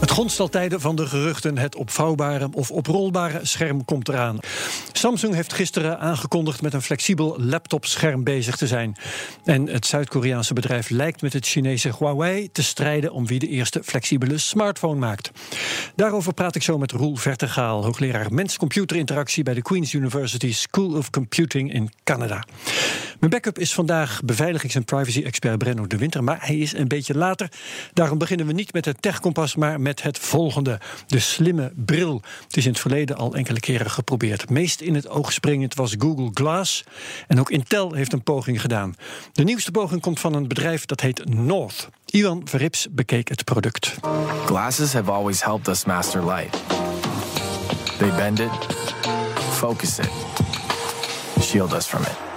Het 0.00 0.10
grondsteltijden 0.10 0.80
van 0.80 0.96
de 0.96 1.06
geruchten, 1.06 1.58
het 1.58 1.76
opvouwbare 1.76 2.48
of 2.52 2.70
oprolbare 2.70 3.40
scherm 3.42 3.84
komt 3.84 4.08
eraan. 4.08 4.38
Samsung 4.92 5.34
heeft 5.34 5.52
gisteren 5.52 5.98
aangekondigd 5.98 6.62
met 6.62 6.74
een 6.74 6.82
flexibel 6.82 7.36
laptopscherm 7.40 8.24
bezig 8.24 8.56
te 8.56 8.66
zijn. 8.66 8.96
En 9.44 9.68
het 9.68 9.86
Zuid-Koreaanse 9.86 10.54
bedrijf 10.54 10.90
lijkt 10.90 11.22
met 11.22 11.32
het 11.32 11.46
Chinese 11.46 11.94
Huawei 11.98 12.52
te 12.52 12.62
strijden 12.62 13.12
om 13.12 13.26
wie 13.26 13.38
de 13.38 13.48
eerste 13.48 13.82
flexibele 13.84 14.38
smartphone 14.38 14.98
maakt. 14.98 15.30
Daarover 15.96 16.34
praat 16.34 16.54
ik 16.54 16.62
zo 16.62 16.78
met 16.78 16.92
Roel 16.92 17.16
Vertegaal, 17.16 17.84
hoogleraar 17.84 18.32
mens-computer-interactie 18.32 19.42
bij 19.42 19.54
de 19.54 19.62
Queen's 19.62 19.92
University 19.92 20.52
School 20.52 20.96
of 20.96 21.10
Computing 21.10 21.72
in 21.72 21.90
Canada. 22.04 22.44
Mijn 23.18 23.30
backup 23.30 23.58
is 23.58 23.74
vandaag 23.74 24.20
beveiligings- 24.24 24.74
en 24.74 24.84
privacy-expert 24.84 25.58
Brenno 25.58 25.86
de 25.86 25.96
Winter, 25.96 26.24
maar 26.24 26.38
hij 26.40 26.58
is 26.58 26.72
een 26.72 26.88
beetje 26.88 27.14
later. 27.14 27.50
Daarom 27.92 28.18
beginnen 28.18 28.46
we 28.46 28.52
niet 28.52 28.72
met 28.72 28.84
het 28.84 29.02
techkompas, 29.02 29.56
maar 29.56 29.80
met 29.88 30.02
het 30.02 30.18
volgende: 30.18 30.80
de 31.06 31.18
slimme 31.18 31.72
bril. 31.76 32.22
Het 32.46 32.56
is 32.56 32.64
in 32.64 32.70
het 32.70 32.80
verleden 32.80 33.16
al 33.16 33.34
enkele 33.34 33.60
keren 33.60 33.90
geprobeerd. 33.90 34.50
Meest 34.50 34.80
in 34.80 34.94
het 34.94 35.08
oog 35.08 35.32
springend 35.32 35.74
was 35.74 35.94
Google 35.98 36.30
Glass. 36.34 36.84
En 37.26 37.40
ook 37.40 37.50
Intel 37.50 37.92
heeft 37.92 38.12
een 38.12 38.22
poging 38.22 38.60
gedaan. 38.60 38.94
De 39.32 39.44
nieuwste 39.44 39.70
poging 39.70 40.00
komt 40.00 40.20
van 40.20 40.34
een 40.34 40.48
bedrijf 40.48 40.84
dat 40.84 41.00
heet 41.00 41.34
North. 41.34 41.88
Iwan 42.06 42.40
Verrips 42.44 42.86
bekeek 42.90 43.28
het 43.28 43.44
product. 43.44 43.94
Glasses 44.46 44.92
have 44.92 45.10
always 45.10 45.42
helped 45.42 45.68
us 45.68 45.84
master 45.84 46.24
light. 46.24 46.58
They 47.98 48.10
bend 48.10 48.40
it, 48.40 48.66
focus 49.50 49.98
it, 49.98 50.10
shield 51.40 51.72
us 51.72 51.86
from 51.86 52.02
it. 52.02 52.27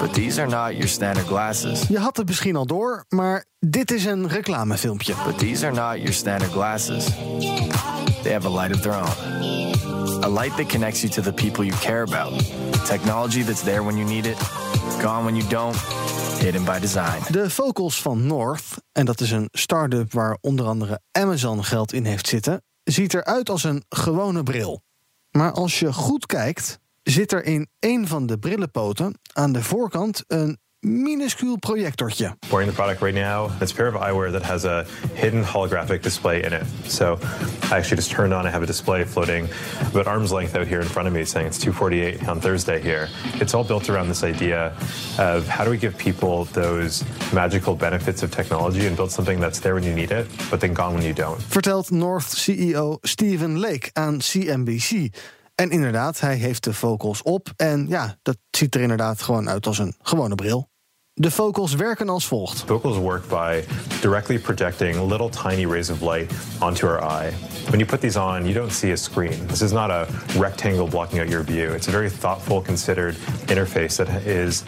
But 0.00 0.14
these 0.14 0.40
are 0.40 0.50
not 0.50 0.72
your 0.72 0.88
standard 0.88 1.26
glasses. 1.26 1.82
Je 1.88 1.98
had 1.98 2.16
het 2.16 2.26
misschien 2.26 2.56
al 2.56 2.66
door, 2.66 3.04
maar 3.08 3.44
dit 3.58 3.90
is 3.90 4.04
een 4.04 4.28
reclamefilmpje. 4.28 5.14
But 5.26 5.38
these 5.38 5.66
are 5.66 5.74
not 5.74 5.96
your 5.96 6.12
standard 6.12 6.50
glasses. 6.50 7.04
They 8.22 8.32
have 8.32 8.46
a 8.46 8.50
light 8.50 8.74
of 8.74 8.80
their 8.80 8.94
own. 8.94 9.38
A 10.24 10.28
light 10.28 10.56
that 10.56 10.66
connects 10.66 11.00
you 11.00 11.12
to 11.12 11.22
the 11.22 11.32
people 11.32 11.64
you 11.64 11.78
care 11.78 12.02
about. 12.02 12.32
Technology 12.86 13.44
that's 13.44 13.62
there 13.62 13.82
when 13.84 13.96
you 13.96 14.08
need 14.08 14.26
it, 14.26 14.38
gone 15.02 15.24
when 15.24 15.36
you 15.36 15.48
don't, 15.48 15.76
hidden 16.38 16.64
by 16.64 16.78
design. 16.78 17.22
De 17.30 17.50
Focals 17.50 18.02
van 18.02 18.26
North, 18.26 18.64
en 18.92 19.06
dat 19.06 19.20
is 19.20 19.30
een 19.30 19.48
start-up 19.52 20.12
waar 20.12 20.38
onder 20.40 20.66
andere 20.66 21.00
Amazon 21.12 21.64
geld 21.64 21.92
in 21.92 22.04
heeft 22.04 22.28
zitten, 22.28 22.62
ziet 22.84 23.14
eruit 23.14 23.50
als 23.50 23.64
een 23.64 23.84
gewone 23.88 24.42
bril. 24.42 24.82
Maar 25.30 25.52
als 25.52 25.78
je 25.78 25.92
goed 25.92 26.26
kijkt, 26.26 26.78
zit 27.10 27.32
er 27.32 27.44
in 27.44 27.68
een 27.78 28.08
van 28.08 28.26
de 28.26 28.38
brillenpoten 28.38 29.18
aan 29.32 29.52
de 29.52 29.62
voorkant 29.62 30.24
een 30.26 30.58
minuscuul 30.80 31.56
projectortje. 31.58 32.36
Wearing 32.48 32.70
the 32.70 32.76
product 32.76 33.02
right 33.02 33.14
now, 33.14 33.50
it's 33.60 33.72
a 33.72 33.74
pair 33.74 33.94
of 33.94 34.02
eyewear 34.02 34.30
that 34.30 34.42
has 34.42 34.64
a 34.64 34.84
hidden 35.14 35.44
holographic 35.44 36.02
display 36.02 36.42
in 36.42 36.52
it. 36.52 36.64
So 36.86 37.18
I 37.70 37.76
actually 37.76 37.96
just 37.96 38.10
turned 38.10 38.32
on, 38.32 38.46
I 38.46 38.50
have 38.50 38.62
a 38.62 38.66
display 38.66 39.04
floating 39.04 39.48
about 39.92 40.06
arm's 40.06 40.32
length 40.32 40.56
out 40.56 40.66
here 40.66 40.80
in 40.80 40.88
front 40.88 41.08
of 41.08 41.14
me 41.14 41.24
saying 41.24 41.46
it's 41.46 41.58
248 41.58 42.28
on 42.28 42.40
Thursday 42.40 42.80
here. 42.80 43.08
It's 43.40 43.54
all 43.54 43.64
built 43.64 43.90
around 43.90 44.08
this 44.08 44.22
idea 44.22 44.72
of 45.18 45.46
how 45.48 45.64
do 45.64 45.70
we 45.70 45.78
give 45.78 45.96
people 45.96 46.46
those 46.52 47.04
magical 47.32 47.74
benefits 47.74 48.22
of 48.22 48.30
technology 48.30 48.86
and 48.86 48.96
build 48.96 49.10
something 49.10 49.40
that's 49.40 49.60
there 49.60 49.74
when 49.74 49.84
you 49.84 49.94
need 49.94 50.10
it, 50.10 50.26
but 50.50 50.60
then 50.60 50.72
gone 50.72 50.94
when 50.94 51.04
you 51.04 51.12
don't. 51.12 51.40
Vertelt 51.40 51.90
North 51.90 52.34
CEO 52.34 52.98
Steven 53.04 53.60
Lake 53.60 53.90
aan 53.92 54.20
CNBC. 54.20 55.12
En 55.60 55.70
inderdaad, 55.70 56.20
hij 56.20 56.36
heeft 56.36 56.64
de 56.64 56.74
Focals 56.74 57.22
op. 57.22 57.52
En 57.56 57.86
ja, 57.88 58.16
dat 58.22 58.36
ziet 58.50 58.74
er 58.74 58.80
inderdaad 58.80 59.22
gewoon 59.22 59.48
uit 59.48 59.66
als 59.66 59.78
een 59.78 59.94
gewone 60.02 60.34
bril. 60.34 60.68
De 61.14 61.30
Focals 61.30 61.74
werken 61.74 62.08
als 62.08 62.26
volgt. 62.26 62.62
Focals 62.66 62.96
work 62.96 63.28
by 63.28 63.64
directly 64.00 64.38
projecting 64.38 65.10
little 65.10 65.28
tiny 65.28 65.66
rays 65.66 65.90
of 65.90 66.00
light 66.00 66.32
onto 66.60 66.86
our 66.86 67.02
eye. 67.02 67.32
When 67.66 67.78
you 67.78 67.84
put 67.84 68.00
these 68.00 68.20
on, 68.20 68.42
you 68.42 68.54
don't 68.54 68.72
see 68.72 68.92
a 68.92 68.96
screen. 68.96 69.46
This 69.46 69.62
is 69.62 69.72
not 69.72 69.90
a 69.90 70.06
rectangle 70.38 70.88
blocking 70.88 71.20
out 71.20 71.28
your 71.28 71.44
view. 71.44 71.74
It's 71.74 71.88
a 71.88 71.90
very 71.90 72.10
thoughtful, 72.10 72.62
considered 72.62 73.14
interface 73.46 73.96
that 73.96 74.08
is 74.26 74.62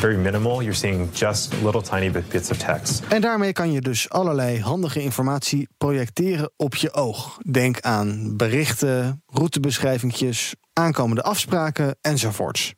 very 0.00 0.16
minimal. 0.16 0.62
You're 0.62 0.74
seeing 0.74 1.12
just 1.12 1.52
little 1.62 1.82
tiny 1.82 2.10
bits 2.10 2.50
of 2.50 2.56
text. 2.56 3.02
En 3.08 3.20
daarmee 3.20 3.52
kan 3.52 3.72
je 3.72 3.80
dus 3.80 4.10
allerlei 4.10 4.60
handige 4.60 5.02
informatie 5.02 5.68
projecteren 5.78 6.52
op 6.56 6.74
je 6.74 6.92
oog. 6.92 7.38
Denk 7.50 7.80
aan 7.80 8.36
berichten, 8.36 9.22
routebeschrijvingjes, 9.26 10.54
aankomende 10.72 11.22
afspraken 11.22 11.96
enzovoorts. 12.00 12.74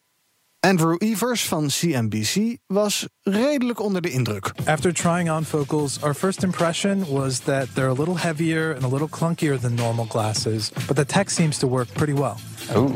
Andrew 0.61 0.95
Evers 0.99 1.45
van 1.45 1.67
CNBC 1.67 2.57
was 2.67 3.09
redelijk 3.23 3.81
onder 3.81 4.03
de 4.03 4.11
indruk. 4.11 4.53
After 4.65 4.93
trying 4.93 5.31
on 5.31 5.45
focals, 5.45 6.03
our 6.03 6.15
first 6.15 6.43
impression 6.43 7.05
was 7.09 7.39
that 7.39 7.75
they're 7.75 7.91
a 7.91 7.95
little 7.95 8.19
heavier 8.19 8.75
and 8.75 8.85
a 8.85 8.89
little 8.89 9.09
clunkier 9.09 9.61
than 9.61 9.75
normal 9.75 10.07
glasses, 10.07 10.73
but 10.87 10.97
the 10.97 11.05
tech 11.05 11.31
seems 11.31 11.59
to 11.59 11.69
work 11.69 11.93
pretty 11.93 12.13
well. 12.13 12.37
Ooh, 12.77 12.95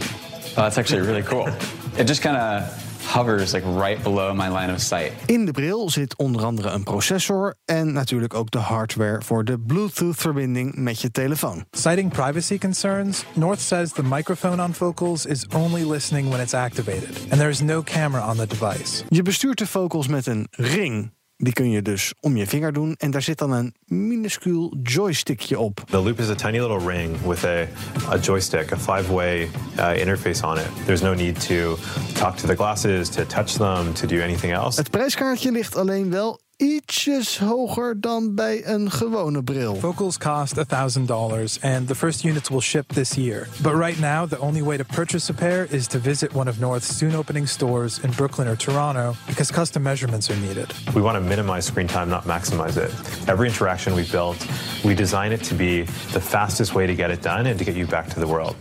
that's 0.55 0.79
actually 0.79 1.07
really 1.07 1.23
cool. 1.23 1.49
It 1.97 2.09
just 2.09 2.23
kind 2.23 2.37
of 2.37 2.90
hovers 3.13 3.53
like 3.53 3.67
right 3.67 4.03
below 4.03 4.35
my 4.35 4.49
line 4.49 4.73
of 4.73 4.81
sight. 4.81 5.13
In 5.27 5.45
de 5.45 5.51
bril 5.53 5.91
zit 5.91 6.17
onder 6.17 6.45
andere 6.45 6.69
een 6.69 6.83
processor 6.83 7.55
en 7.65 7.93
natuurlijk 7.93 8.35
ook 8.35 8.51
de 8.51 8.59
hardware 8.59 9.23
voor 9.23 9.45
de 9.45 9.59
Bluetooth-verbinding 9.59 10.75
met 10.75 11.01
je 11.01 11.11
telefoon. 11.11 11.65
Citing 11.71 12.13
privacy 12.13 12.59
concerns, 12.59 13.25
North 13.33 13.61
says 13.61 13.93
the 13.93 14.03
microphone 14.03 14.63
on 14.63 14.75
focals 14.75 15.27
is 15.27 15.47
only 15.55 15.91
listening 15.91 16.29
when 16.29 16.41
it's 16.41 16.55
activated, 16.55 17.17
and 17.31 17.39
there 17.39 17.49
is 17.49 17.61
no 17.61 17.83
camera 17.83 18.29
on 18.29 18.37
the 18.37 18.47
device. 18.47 19.05
Je 19.09 19.23
bestuurt 19.23 19.59
de 19.59 19.67
Focals 19.67 20.09
met 20.09 20.27
een 20.27 20.47
ring. 20.51 21.13
Die 21.43 21.53
kun 21.53 21.71
je 21.71 21.83
dus 21.83 22.13
om 22.21 22.37
je 22.37 22.47
vinger 22.47 22.73
doen 22.73 22.95
en 22.99 23.11
daar 23.11 23.23
zit 23.23 23.39
dan 23.39 23.53
een 23.53 23.75
minuscuul 23.85 24.77
joystickje 24.83 25.59
op. 25.59 25.83
The 25.87 25.99
loop 25.99 26.19
is 26.19 26.29
a 26.29 26.35
tiny 26.35 26.59
little 26.59 26.93
ring 26.93 27.17
with 27.27 27.45
a, 27.45 27.67
a 28.11 28.19
joystick, 28.19 28.73
a 28.73 28.77
five-way 28.77 29.49
uh, 29.79 29.99
interface 29.99 30.47
on 30.47 30.57
it. 30.57 30.69
There's 30.85 31.01
no 31.01 31.15
need 31.15 31.47
to 31.47 31.79
talk 32.15 32.37
to 32.37 32.47
the 32.47 32.55
glasses, 32.55 33.09
to 33.09 33.27
touch 33.27 33.53
them, 33.53 33.93
to 33.93 34.07
do 34.07 34.21
anything 34.23 34.53
else. 34.53 34.81
Het 34.81 34.91
prijskaartje 34.91 35.53
ligt 35.53 35.77
alleen 35.77 36.11
wel 36.11 36.41
ietsjes 36.61 37.39
hoger 37.39 38.01
dan 38.01 38.35
bij 38.35 38.67
een 38.67 38.91
gewone 38.91 39.43
bril. 39.43 39.75
Focals 39.75 40.19
cost 40.19 40.57
$1,000 40.57 41.61
and 41.61 41.89
the 41.89 41.95
first 41.95 42.25
units 42.25 42.49
will 42.49 42.61
ship 42.61 42.89
this 42.93 43.15
year. 43.15 43.47
But 43.63 43.75
right 43.75 43.99
now, 43.99 44.29
the 44.29 44.39
only 44.39 44.63
way 44.63 44.77
to 44.77 44.85
purchase 44.85 45.33
a 45.33 45.35
pair 45.35 45.67
is 45.75 45.87
to 45.87 45.99
visit 45.99 46.35
one 46.35 46.51
of 46.51 46.59
North's 46.59 46.97
soon 46.97 47.15
opening 47.15 47.49
stores 47.49 47.99
in 47.99 48.11
Brooklyn 48.11 48.49
or 48.49 48.57
Toronto 48.57 49.15
because 49.27 49.53
custom 49.53 49.83
measurements 49.83 50.31
are 50.31 50.41
needed. 50.41 50.73
We 50.95 51.01
want 51.01 51.15
to 51.15 51.29
minimize 51.29 51.67
screen 51.67 51.89
time, 51.89 52.09
not 52.09 52.25
maximize 52.25 52.77
it. 52.77 52.91
Every 53.27 53.49
interaction 53.49 53.95
we 53.95 54.05
built, 54.11 54.47
we 54.85 54.95
design 54.95 55.33
it 55.33 55.43
to 55.45 55.55
be 55.55 55.83
the 56.13 56.21
fastest 56.21 56.75
way 56.75 56.87
to 56.87 56.95
get 56.95 57.11
it 57.11 57.23
done 57.23 57.47
and 57.47 57.59
to 57.59 57.65
get 57.65 57.75
you 57.75 57.87
back 57.87 58.09
to 58.09 58.21
the 58.21 58.27
world. 58.27 58.55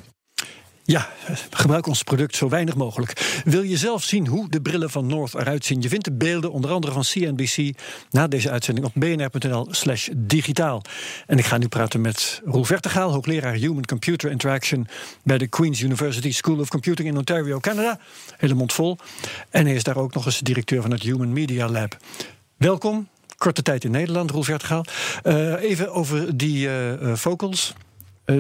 Ja, 0.90 1.10
gebruik 1.50 1.88
ons 1.88 2.04
product 2.04 2.36
zo 2.36 2.50
weinig 2.50 2.76
mogelijk. 2.76 3.42
Wil 3.46 3.62
je 3.62 3.78
zelf 3.78 4.04
zien 4.04 4.28
hoe 4.28 4.50
de 4.50 4.62
brillen 4.62 4.90
van 4.90 5.08
North 5.08 5.34
eruit 5.34 5.66
zien? 5.66 5.82
Je 5.82 5.90
vindt 5.90 6.06
de 6.06 6.12
beelden 6.12 6.52
onder 6.52 6.72
andere 6.72 6.94
van 6.94 7.04
CNBC 7.04 7.78
na 8.10 8.28
deze 8.28 8.50
uitzending 8.50 8.86
op 8.86 8.92
bnr.nl/slash 8.96 10.10
digitaal. 10.16 10.82
En 11.28 11.38
ik 11.38 11.46
ga 11.46 11.58
nu 11.58 11.68
praten 11.68 12.02
met 12.02 12.42
Roel 12.46 12.64
Vertegaal, 12.64 13.12
hoogleraar 13.12 13.54
Human 13.54 13.86
Computer 13.86 14.32
Interaction 14.32 14.88
bij 15.24 15.38
de 15.38 15.48
Queen's 15.48 15.82
University 15.82 16.32
School 16.32 16.60
of 16.60 16.70
Computing 16.70 17.08
in 17.08 17.18
Ontario, 17.18 17.60
Canada. 17.60 18.00
Hele 18.38 18.54
mond 18.54 18.74
vol. 18.74 18.98
En 19.50 19.66
hij 19.66 19.76
is 19.76 19.84
daar 19.84 19.98
ook 19.98 20.14
nog 20.14 20.26
eens 20.26 20.40
directeur 20.40 20.82
van 20.82 20.92
het 20.92 21.02
Human 21.02 21.34
Media 21.34 21.70
Lab. 21.70 21.98
Welkom. 22.58 23.08
Korte 23.38 23.62
tijd 23.62 23.84
in 23.84 23.92
Nederland, 23.92 24.32
Roel 24.32 24.44
Vertegaal. 24.44 24.86
Uh, 25.24 25.62
even 25.62 25.94
over 25.94 26.38
die 26.38 26.68
uh, 26.68 27.14
vocals. 27.14 27.74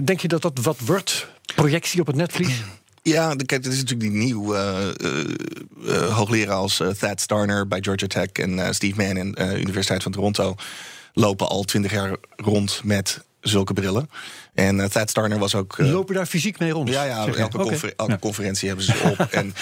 Denk 0.04 0.20
je 0.20 0.28
dat 0.28 0.42
dat 0.42 0.60
wat 0.62 0.80
wordt? 0.80 1.28
Projectie 1.56 2.02
op 2.02 2.08
het 2.08 2.16
netvlies? 2.16 2.62
Ja, 3.02 3.36
kijk, 3.36 3.64
dit 3.64 3.74
is 3.74 3.80
natuurlijk 3.80 4.12
die 4.12 4.20
nieuw 4.20 4.56
uh, 4.56 4.88
uh, 5.82 6.18
hoogleraar 6.18 6.56
als 6.56 6.82
Thad 7.00 7.22
Starner 7.22 7.68
bij 7.68 7.80
Georgia 7.82 8.08
Tech 8.08 8.32
en 8.32 8.76
Steve 8.76 9.02
Mann 9.02 9.18
in 9.18 9.32
de 9.32 9.60
Universiteit 9.60 10.04
van 10.04 10.12
Toronto 10.12 10.56
lopen 11.20 11.50
al 11.50 11.64
twintig 11.64 11.92
jaar 11.92 12.16
rond 12.36 12.82
met 12.84 13.24
zulke 13.42 13.74
brillen. 13.74 14.10
En 14.54 14.78
uh, 14.78 14.86
Starner 15.06 15.40
was 15.40 15.56
ook... 15.56 15.78
Uh, 15.78 15.92
Lopen 15.92 16.16
daar 16.16 16.26
fysiek 16.26 16.60
mee 16.60 16.72
rond? 16.72 16.90
Ja, 16.90 17.04
ja 17.04 17.18
elke, 17.18 17.44
okay. 17.44 17.66
confer 17.66 17.94
elke 17.96 18.12
ja. 18.12 18.18
conferentie 18.18 18.68
hebben 18.68 18.86
ze 18.86 19.16
op. 19.20 19.28
en, 19.32 19.54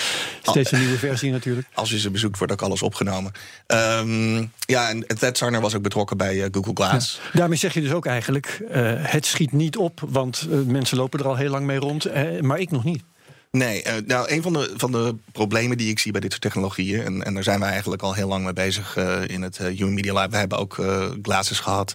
Steeds 0.42 0.71
een 0.71 0.80
nieuwe 0.80 0.98
versie 0.98 1.31
natuurlijk. 1.31 1.68
Als 1.74 1.89
je 1.89 2.00
ze 2.00 2.12
bezoekt, 2.12 2.38
wordt 2.38 2.54
ook 2.54 2.62
alles 2.62 2.81
opgenomen. 2.81 3.31
Um, 3.68 4.51
ja, 4.59 4.89
en 4.89 5.06
Thad 5.07 5.36
Starner 5.36 5.62
was 5.62 5.75
ook 5.75 5.81
betrokken 5.81 6.18
bij 6.18 6.36
uh, 6.36 6.45
Google 6.51 6.71
Glass. 6.74 7.19
Ja. 7.33 7.39
Daarmee 7.39 7.57
zeg 7.57 7.74
je 7.74 7.81
dus 7.81 7.92
ook 7.92 8.06
eigenlijk... 8.06 8.62
het 9.01 9.25
schiet 9.25 9.51
niet 9.51 9.77
op, 9.77 10.01
want 10.07 10.48
mensen 10.68 10.98
lopen 10.98 11.19
er 11.19 11.27
al 11.27 11.36
heel 11.36 11.50
lang 11.50 11.65
mee 11.65 11.80
rond. 11.80 12.07
maar 12.42 12.60
ik 12.60 12.71
nog 12.71 12.83
niet. 12.83 13.03
Nee, 13.52 13.84
uh, 13.88 13.94
nou, 14.06 14.32
een 14.32 14.42
van 14.42 14.54
de, 14.54 14.74
van 14.78 14.92
de 14.92 15.16
problemen 15.32 15.78
die 15.78 15.90
ik 15.90 16.00
zie 16.00 16.12
bij 16.12 16.22
dit 16.22 16.32
soort 16.32 16.44
technologieën, 16.44 17.04
en, 17.04 17.24
en 17.24 17.34
daar 17.34 17.44
zijn 17.44 17.60
wij 17.60 17.70
eigenlijk 17.70 18.02
al 18.02 18.14
heel 18.14 18.28
lang 18.28 18.44
mee 18.44 18.54
bezig 18.54 18.98
uh, 18.98 19.28
in 19.28 19.42
het 19.42 19.60
uh, 19.60 19.68
Human 19.68 19.94
Media 19.94 20.14
Lab. 20.14 20.32
We 20.32 20.38
hebben 20.38 20.58
ook 20.58 20.76
glasses 21.22 21.60
gehad 21.60 21.94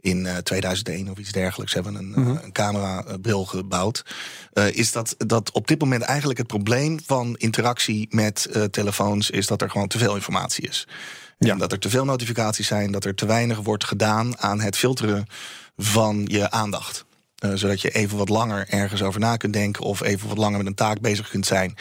in 0.00 0.28
2001 0.42 1.10
of 1.10 1.18
iets 1.18 1.32
dergelijks. 1.32 1.74
We 1.74 1.80
hebben 1.82 2.00
een, 2.00 2.08
mm 2.08 2.24
-hmm. 2.24 2.40
een 2.42 2.52
camerabril 2.52 3.44
gebouwd. 3.44 4.04
is 4.72 4.92
dat, 4.92 5.14
dat 5.18 5.50
op 5.52 5.66
dit 5.66 5.80
moment 5.80 6.02
eigenlijk 6.02 6.38
het 6.38 6.46
probleem 6.46 6.98
van 7.06 7.36
interactie 7.36 8.06
met 8.10 8.48
telefoons 8.70 9.30
is 9.30 9.46
dat 9.46 9.62
er 9.62 9.70
gewoon 9.70 9.88
te 9.88 9.98
veel 9.98 10.14
informatie 10.14 10.68
is. 10.68 10.86
Ja. 11.38 11.50
En 11.50 11.58
dat 11.58 11.72
er 11.72 11.78
te 11.78 11.90
veel 11.90 12.04
notificaties 12.04 12.66
zijn, 12.66 12.92
dat 12.92 13.04
er 13.04 13.14
te 13.14 13.26
weinig 13.26 13.58
wordt 13.58 13.84
gedaan 13.84 14.38
aan 14.38 14.60
het 14.60 14.76
filteren 14.76 15.26
van 15.76 16.24
je 16.26 16.50
aandacht. 16.50 17.04
Uh, 17.44 17.50
zodat 17.54 17.80
je 17.80 17.90
even 17.90 18.18
wat 18.18 18.28
langer 18.28 18.68
ergens 18.68 19.02
over 19.02 19.20
na 19.20 19.36
kunt 19.36 19.52
denken 19.52 19.84
of 19.84 20.02
even 20.02 20.28
wat 20.28 20.38
langer 20.38 20.58
met 20.58 20.66
een 20.66 20.74
taak 20.74 21.00
bezig 21.00 21.28
kunt 21.28 21.46
zijn. 21.46 21.74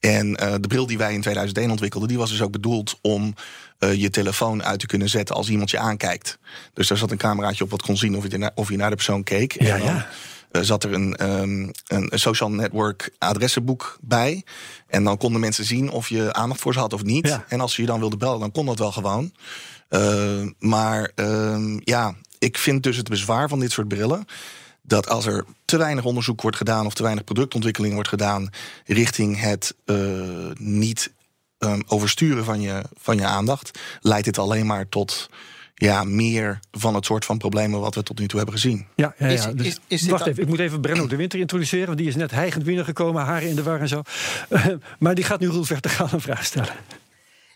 En 0.00 0.26
uh, 0.26 0.54
de 0.60 0.68
bril 0.68 0.86
die 0.86 0.98
wij 0.98 1.14
in 1.14 1.20
2001 1.20 1.70
ontwikkelden, 1.70 2.08
die 2.08 2.18
was 2.18 2.30
dus 2.30 2.42
ook 2.42 2.52
bedoeld 2.52 2.98
om 3.02 3.34
uh, 3.78 3.94
je 3.94 4.10
telefoon 4.10 4.64
uit 4.64 4.80
te 4.80 4.86
kunnen 4.86 5.08
zetten 5.08 5.36
als 5.36 5.48
iemand 5.48 5.70
je 5.70 5.78
aankijkt. 5.78 6.38
Dus 6.74 6.88
daar 6.88 6.98
zat 6.98 7.10
een 7.10 7.16
cameraatje 7.16 7.64
op 7.64 7.70
wat 7.70 7.82
kon 7.82 7.96
zien 7.96 8.16
of 8.16 8.30
je, 8.30 8.38
naar, 8.38 8.50
of 8.54 8.68
je 8.68 8.76
naar 8.76 8.90
de 8.90 8.96
persoon 8.96 9.22
keek. 9.22 9.62
Ja, 9.62 9.74
en 9.74 9.80
dan, 9.80 9.94
ja. 9.94 10.08
Uh, 10.52 10.62
zat 10.62 10.84
er 10.84 10.92
een, 10.92 11.30
um, 11.40 11.70
een 11.86 12.10
social 12.12 12.50
network 12.50 13.10
adressenboek 13.18 13.98
bij. 14.00 14.44
En 14.86 15.04
dan 15.04 15.16
konden 15.16 15.40
mensen 15.40 15.64
zien 15.64 15.90
of 15.90 16.08
je 16.08 16.32
aandacht 16.32 16.60
voor 16.60 16.72
ze 16.72 16.78
had 16.78 16.92
of 16.92 17.02
niet. 17.02 17.26
Ja. 17.26 17.44
En 17.48 17.60
als 17.60 17.76
je 17.76 17.82
je 17.82 17.88
dan 17.88 18.00
wilde 18.00 18.16
bellen, 18.16 18.40
dan 18.40 18.52
kon 18.52 18.66
dat 18.66 18.78
wel 18.78 18.92
gewoon. 18.92 19.32
maar 20.58 21.10
um, 21.14 21.80
ja, 21.84 22.14
ik 22.38 22.58
vind 22.58 22.82
dus 22.82 22.96
het 22.96 23.08
bezwaar 23.08 23.48
van 23.48 23.60
dit 23.60 23.72
soort 23.72 23.88
brillen 23.88 24.26
dat 24.90 25.08
als 25.08 25.26
er 25.26 25.44
te 25.64 25.76
weinig 25.76 26.04
onderzoek 26.04 26.42
wordt 26.42 26.56
gedaan 26.56 26.86
of 26.86 26.94
te 26.94 27.02
weinig 27.02 27.24
productontwikkeling 27.24 27.94
wordt 27.94 28.08
gedaan 28.08 28.48
richting 28.86 29.40
het 29.40 29.74
uh, 29.86 30.50
niet 30.58 31.12
um, 31.58 31.82
oversturen 31.86 32.44
van 32.44 32.60
je, 32.60 32.82
van 32.98 33.16
je 33.16 33.24
aandacht, 33.24 33.78
leidt 34.00 34.24
dit 34.24 34.38
alleen 34.38 34.66
maar 34.66 34.88
tot 34.88 35.30
ja, 35.74 36.04
meer 36.04 36.60
van 36.70 36.94
het 36.94 37.04
soort 37.04 37.24
van 37.24 37.38
problemen 37.38 37.80
wat 37.80 37.94
we 37.94 38.02
tot 38.02 38.18
nu 38.18 38.26
toe 38.26 38.36
hebben 38.36 38.58
gezien. 38.58 38.86
Ja, 38.96 39.14
ja, 39.18 39.28
ja. 39.28 39.52
Dus, 39.52 39.66
is, 39.66 39.78
is, 39.86 40.02
is 40.02 40.08
wacht 40.08 40.26
even, 40.26 40.42
ik 40.42 40.48
moet 40.48 40.58
even 40.58 40.80
Brenno 40.80 41.06
de 41.06 41.16
Winter 41.16 41.38
introduceren, 41.38 41.86
want 41.86 41.98
die 41.98 42.08
is 42.08 42.16
net 42.16 42.30
hijgend 42.30 42.64
binnengekomen, 42.64 43.24
haren 43.24 43.48
in 43.48 43.56
de 43.56 43.62
war 43.62 43.80
en 43.80 43.88
zo. 43.88 44.02
Uh, 44.48 44.66
maar 44.98 45.14
die 45.14 45.24
gaat 45.24 45.40
nu 45.40 45.46
Roel 45.46 45.64
Vertegaal 45.64 46.08
een 46.12 46.20
vraag 46.20 46.44
stellen. 46.44 46.74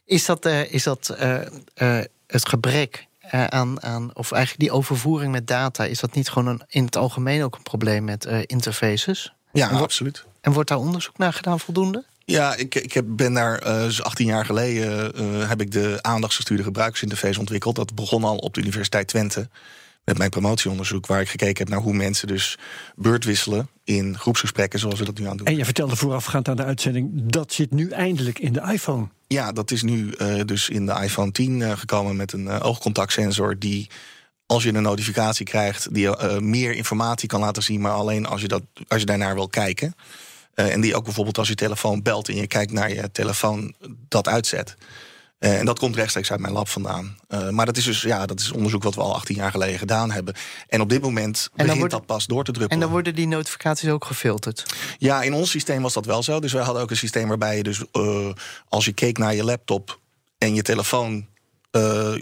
Is 0.04 0.25
dat, 0.25 0.46
uh, 0.46 0.72
is 0.72 0.82
dat 0.82 1.16
uh, 1.20 2.00
het 2.26 2.48
gebrek 2.48 3.06
uh, 3.35 3.44
aan, 3.44 3.82
aan, 3.82 4.11
of 4.15 4.32
eigenlijk 4.32 4.62
die 4.62 4.73
overvoering 4.79 5.32
met 5.32 5.47
data, 5.47 5.85
is 5.85 6.00
dat 6.00 6.15
niet 6.15 6.29
gewoon 6.29 6.49
een, 6.49 6.62
in 6.69 6.85
het 6.85 6.97
algemeen 6.97 7.43
ook 7.43 7.55
een 7.55 7.62
probleem 7.62 8.05
met 8.05 8.26
uh, 8.26 8.38
interfaces? 8.47 9.32
Ja, 9.53 9.71
en 9.71 9.76
absoluut. 9.76 10.25
En 10.41 10.53
wordt 10.53 10.69
daar 10.69 10.79
onderzoek 10.79 11.19
naar 11.19 11.32
gedaan 11.32 11.61
voldoende? 11.61 12.05
Ja, 12.25 12.56
ik, 12.56 12.75
ik 12.75 12.93
heb, 12.93 13.05
ben 13.09 13.32
daar 13.32 13.67
uh, 13.67 13.82
dus 13.82 14.03
18 14.03 14.26
jaar 14.26 14.44
geleden 14.44 15.49
heb 15.49 15.61
ik 15.61 15.73
de 15.73 15.99
aandachtsgestuurde 16.00 16.62
gebruikersinterface 16.62 17.38
ontwikkeld. 17.38 17.76
Dat 17.76 17.94
begon 17.94 18.25
al 18.25 18.37
op 18.37 18.55
de 18.55 18.61
Universiteit 18.61 19.09
Twente 19.09 19.49
met 20.05 20.19
mijn 20.19 20.31
promotieonderzoek, 20.31 21.06
waar 21.06 21.21
ik 21.21 21.29
gekeken 21.29 21.59
heb 21.59 21.69
naar 21.69 21.81
hoe 21.81 21.93
mensen 21.93 22.27
dus 22.27 22.59
beurtwisselen 22.97 23.69
in 23.85 24.19
groepsgesprekken, 24.19 24.79
zoals 24.79 24.99
we 24.99 25.05
dat 25.05 25.19
nu 25.19 25.27
aan 25.27 25.37
doen. 25.37 25.47
En 25.47 25.56
je 25.56 25.65
vertelde 25.65 25.97
voorafgaand 25.97 26.49
aan 26.49 26.56
de 26.56 26.65
uitzending, 26.65 27.11
dat 27.15 27.53
zit 27.53 27.71
nu 27.71 27.91
eindelijk 27.91 28.39
in 28.39 28.53
de 28.53 28.62
iPhone. 28.73 29.09
Ja, 29.27 29.53
dat 29.53 29.71
is 29.71 29.83
nu 29.83 30.15
uh, 30.19 30.41
dus 30.45 30.69
in 30.69 30.87
de 30.87 31.01
iPhone 31.03 31.33
10 31.33 31.61
uh, 31.61 31.77
gekomen 31.77 32.17
met 32.17 32.33
een 32.33 32.45
uh, 32.45 32.61
oogcontactsensor 32.62 33.59
die 33.59 33.91
als 34.47 34.62
je 34.62 34.75
een 34.75 34.83
notificatie 34.83 35.45
krijgt, 35.45 35.95
die 35.95 36.41
meer 36.41 36.73
informatie 36.73 37.29
kan 37.29 37.41
laten 37.41 37.62
zien, 37.62 37.81
maar 37.81 37.93
alleen 37.93 38.27
als 38.27 38.41
je, 38.41 38.49
dat, 38.49 38.62
als 38.89 39.01
je 39.01 39.06
daarnaar 39.06 39.35
wil 39.35 39.49
kijken. 39.49 39.95
en 40.55 40.81
die 40.81 40.97
ook 40.97 41.05
bijvoorbeeld 41.05 41.39
als 41.39 41.49
je 41.49 41.55
telefoon 41.55 42.03
belt 42.03 42.29
en 42.29 42.37
je 42.37 42.47
kijkt 42.47 42.73
naar 42.73 42.95
je 42.95 43.11
telefoon, 43.12 43.75
dat 44.09 44.29
uitzet. 44.29 44.77
Uh, 45.44 45.58
en 45.58 45.64
dat 45.64 45.79
komt 45.79 45.96
rechtstreeks 45.96 46.31
uit 46.31 46.41
mijn 46.41 46.52
lab 46.52 46.69
vandaan. 46.69 47.17
Uh, 47.29 47.49
maar 47.49 47.67
dat 47.67 47.76
is 47.76 47.85
dus 47.85 48.02
ja, 48.02 48.26
dat 48.26 48.41
is 48.41 48.52
onderzoek 48.52 48.82
wat 48.82 48.94
we 48.94 49.00
al 49.00 49.14
18 49.14 49.37
jaar 49.37 49.50
geleden 49.50 49.79
gedaan 49.79 50.11
hebben. 50.11 50.35
En 50.69 50.81
op 50.81 50.88
dit 50.88 51.02
moment 51.02 51.50
begint 51.55 51.79
wordt, 51.79 51.93
dat 51.93 52.06
pas 52.06 52.26
door 52.26 52.44
te 52.44 52.52
druppelen. 52.52 52.70
En 52.70 52.81
dan 52.81 52.91
worden 52.91 53.14
die 53.14 53.26
notificaties 53.26 53.88
ook 53.88 54.05
gefilterd? 54.05 54.75
Ja, 54.99 55.23
in 55.23 55.32
ons 55.32 55.50
systeem 55.50 55.82
was 55.82 55.93
dat 55.93 56.06
wel 56.06 56.23
zo. 56.23 56.41
Dus 56.41 56.52
wij 56.52 56.62
hadden 56.62 56.82
ook 56.82 56.91
een 56.91 56.96
systeem 56.96 57.29
waarbij 57.29 57.56
je 57.56 57.62
dus 57.62 57.82
uh, 57.93 58.29
als 58.69 58.85
je 58.85 58.93
keek 58.93 59.19
naar 59.19 59.35
je 59.35 59.44
laptop 59.44 59.99
en 60.38 60.55
je 60.55 60.62
telefoon 60.62 61.26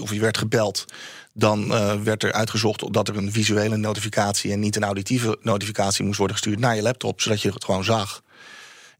of 0.01 0.13
je 0.13 0.21
werd 0.21 0.39
gebeld. 0.39 0.85
Dan 1.33 1.69
werd 2.05 2.23
er 2.23 2.33
uitgezocht 2.33 2.93
dat 2.93 3.09
er 3.09 3.17
een 3.17 3.33
visuele 3.33 3.77
notificatie 3.77 4.53
en 4.53 4.61
niet 4.61 4.77
een 4.77 4.85
auditieve 4.85 5.39
notificatie 5.43 6.05
moest 6.05 6.19
worden 6.19 6.37
gestuurd 6.37 6.59
naar 6.59 6.77
je 6.77 6.83
laptop, 6.83 7.21
zodat 7.21 7.43
je 7.43 7.51
het 7.51 7.65
gewoon 7.65 7.85
zag. 7.85 8.23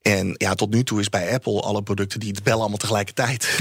En 0.03 0.35
ja, 0.37 0.55
tot 0.55 0.71
nu 0.71 0.83
toe 0.85 1.01
is 1.01 1.09
bij 1.09 1.33
Apple 1.33 1.61
alle 1.61 1.83
producten 1.83 2.21
die 2.21 2.31
het 2.31 2.43
bellen 2.43 2.61
allemaal 2.61 2.79
tegelijkertijd. 2.79 3.59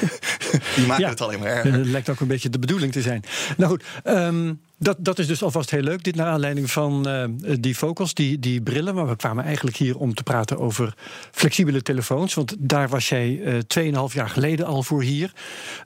die 0.76 0.86
maken 0.86 1.04
ja, 1.04 1.10
het 1.10 1.20
alleen 1.20 1.38
maar 1.38 1.48
erger. 1.48 1.72
Dat 1.72 1.86
lijkt 1.86 2.08
ook 2.08 2.20
een 2.20 2.26
beetje 2.26 2.50
de 2.50 2.58
bedoeling 2.58 2.92
te 2.92 3.02
zijn. 3.02 3.22
Nou 3.56 3.70
goed, 3.70 3.84
um, 4.04 4.60
dat, 4.78 4.96
dat 4.98 5.18
is 5.18 5.26
dus 5.26 5.42
alvast 5.42 5.70
heel 5.70 5.82
leuk. 5.82 6.04
Dit 6.04 6.14
naar 6.14 6.26
aanleiding 6.26 6.70
van 6.70 7.08
uh, 7.08 7.24
die 7.60 7.74
Focus, 7.74 8.14
die, 8.14 8.38
die 8.38 8.62
brillen. 8.62 8.94
Maar 8.94 9.08
we 9.08 9.16
kwamen 9.16 9.44
eigenlijk 9.44 9.76
hier 9.76 9.96
om 9.96 10.14
te 10.14 10.22
praten 10.22 10.58
over 10.58 10.94
flexibele 11.30 11.82
telefoons. 11.82 12.34
Want 12.34 12.54
daar 12.58 12.88
was 12.88 13.08
jij 13.08 13.40
uh, 13.76 14.08
2,5 14.08 14.14
jaar 14.14 14.30
geleden 14.30 14.66
al 14.66 14.82
voor 14.82 15.02
hier. 15.02 15.32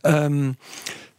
Um, 0.02 0.56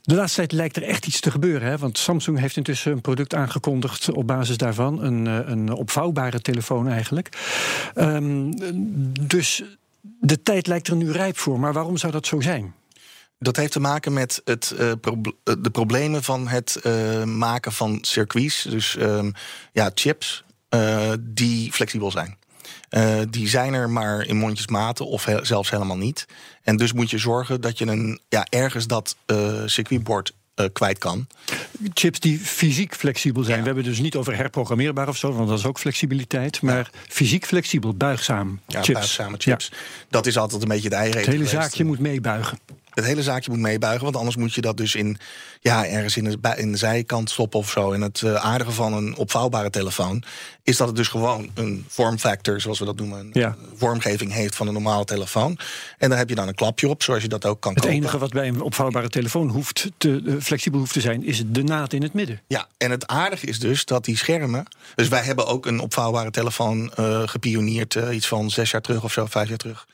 de 0.02 0.16
laatste 0.16 0.38
tijd 0.38 0.52
lijkt 0.52 0.76
er 0.76 0.84
echt 0.84 1.08
iets 1.08 1.20
te 1.20 1.32
gebeuren. 1.32 1.68
Hè? 1.68 1.78
Want 1.78 1.98
Samsung 1.98 2.40
heeft 2.40 2.58
intussen 2.58 2.92
een 2.92 3.02
product 3.02 3.34
aangekondigd 3.34 4.12
op 4.12 4.28
basis 4.28 4.58
daarvan. 4.58 5.04
Een, 5.04 5.26
een 5.26 5.72
opvouwbare 5.72 6.42
telefoon 6.42 6.88
eigenlijk. 6.88 7.30
Um, 7.96 8.54
dus 9.28 9.64
de 10.20 10.42
tijd 10.42 10.68
lijkt 10.68 10.88
er 10.88 10.96
nu 10.96 11.12
rijp 11.12 11.38
voor. 11.38 11.60
Maar 11.60 11.74
waarom 11.74 11.98
zou 11.98 12.12
dat 12.12 12.26
zo 12.26 12.42
zijn? 12.42 12.74
Dat 13.40 13.56
heeft 13.56 13.72
te 13.72 13.80
maken 13.80 14.14
met 14.14 14.42
het, 14.46 14.76
uh, 14.80 14.92
proble 15.02 15.34
de 15.44 15.70
problemen 15.72 16.24
van 16.24 16.48
het 16.48 16.82
maken 17.26 17.72
van 17.72 17.98
circuits. 18.02 18.64
Dus 18.64 18.96
um, 19.00 19.32
ja, 19.72 19.92
chips 19.94 20.44
die 21.20 21.72
flexibel 21.72 22.12
zijn. 22.12 22.38
Uh, 22.90 23.22
die 23.30 23.48
zijn 23.48 23.74
er 23.74 23.90
maar 23.90 24.26
in 24.28 24.38
mondjesmaten 24.38 25.08
of 25.08 25.26
he 25.26 25.46
zelfs 25.46 25.70
helemaal 25.70 25.98
niet. 25.98 26.26
En 26.64 26.78
dus 26.78 26.94
moet 26.94 27.10
je 27.10 27.18
zorgen 27.18 27.62
dat 27.62 27.78
je 27.78 27.86
een, 27.86 28.20
ja, 28.30 28.46
ergens 28.50 28.88
dat 28.88 29.16
uh, 29.26 29.62
circuitbord 29.66 30.34
uh, 30.56 30.66
kwijt 30.74 30.98
kan. 30.98 31.28
Chips 31.94 32.20
die 32.20 32.40
fysiek 32.40 32.96
flexibel 32.96 33.44
zijn. 33.44 33.56
Ja. 33.56 33.62
We 33.62 33.68
hebben 33.68 33.84
dus 33.86 34.00
niet 34.00 34.16
over 34.16 34.36
herprogrammeerbaar 34.36 35.08
of 35.08 35.18
zo, 35.18 35.34
want 35.34 35.50
dat 35.50 35.60
is 35.60 35.66
ook 35.66 35.80
flexibiliteit. 35.80 36.62
Maar 36.62 36.78
ja. 36.94 37.00
fysiek 37.08 37.46
flexibel, 37.46 37.94
buigzaam 37.94 38.60
ja, 38.68 38.82
chips. 38.82 39.00
buigzame 39.00 39.38
chips. 39.38 39.70
Ja. 39.72 39.78
Dat 40.10 40.26
is 40.26 40.38
altijd 40.38 40.62
een 40.62 40.68
beetje 40.68 40.90
de 40.90 40.96
eieren. 40.96 41.22
Het 41.22 41.30
hele 41.30 41.48
zaakje 41.48 41.84
moet 41.84 42.00
meebuigen. 42.00 42.60
Het 42.92 43.06
hele 43.06 43.24
zaakje 43.24 43.52
moet 43.52 43.60
meebuigen, 43.60 44.04
want 44.04 44.16
anders 44.16 44.36
moet 44.36 44.54
je 44.54 44.62
dat 44.62 44.78
dus 44.78 44.96
in, 44.96 45.18
ja, 45.62 45.86
ergens 45.86 46.18
in 46.18 46.24
de, 46.24 46.54
in 46.58 46.72
de 46.72 46.78
zijkant 46.78 47.30
stoppen 47.30 47.60
of 47.60 47.70
zo. 47.70 47.92
En 47.92 48.02
het 48.02 48.22
uh, 48.22 48.36
aardige 48.36 48.72
van 48.72 48.94
een 48.94 49.16
opvouwbare 49.16 49.70
telefoon 49.70 50.24
is 50.64 50.78
dat 50.78 50.88
het 50.88 50.96
dus 50.96 51.08
gewoon 51.08 51.50
een 51.54 51.86
vormfactor, 51.88 52.62
zoals 52.62 52.80
we 52.80 52.86
dat 52.86 52.96
noemen, 52.96 53.20
een 53.20 53.30
ja. 53.34 53.56
vormgeving 53.76 54.34
heeft 54.34 54.56
van 54.56 54.68
een 54.68 54.74
normale 54.74 55.06
telefoon. 55.06 55.58
En 55.98 56.10
daar 56.10 56.18
heb 56.18 56.30
je 56.30 56.36
dan 56.36 56.48
een 56.48 56.56
klapje 56.56 56.90
op, 56.90 57.04
zoals 57.04 57.22
je 57.22 57.28
dat 57.28 57.46
ook 57.46 57.62
kan 57.62 57.74
Het 57.74 57.82
kopen. 57.82 57.98
enige 57.98 58.18
wat 58.18 58.32
bij 58.32 58.48
een 58.48 58.62
opvouwbare 58.62 59.10
telefoon 59.10 59.50
hoeft 59.50 59.92
te, 59.98 60.22
uh, 60.26 60.42
flexibel 60.42 60.80
hoeft 60.80 60.94
te 60.94 61.02
zijn, 61.02 61.26
is 61.26 61.44
de 61.46 61.64
naad 61.64 61.94
in 61.94 62.02
het 62.02 62.14
midden. 62.14 62.42
Ja, 62.48 62.68
en 62.78 62.92
het 62.92 63.08
aardige 63.08 63.46
is 63.46 63.60
dus 63.60 63.86
dat 63.86 64.06
die 64.06 64.18
schermen. 64.18 64.66
Dus 64.96 65.08
wij 65.08 65.24
hebben 65.24 65.48
ook 65.48 65.66
een 65.66 65.80
opvouwbare 65.80 66.32
telefoon 66.32 66.92
uh, 67.00 67.22
gepioneerd, 67.26 67.94
iets 68.12 68.28
van 68.28 68.50
zes 68.50 68.72
jaar 68.72 68.82
terug 68.82 69.04
of 69.04 69.12
zo, 69.12 69.26
vijf 69.26 69.50
jaar 69.50 69.58
terug. 69.58 69.88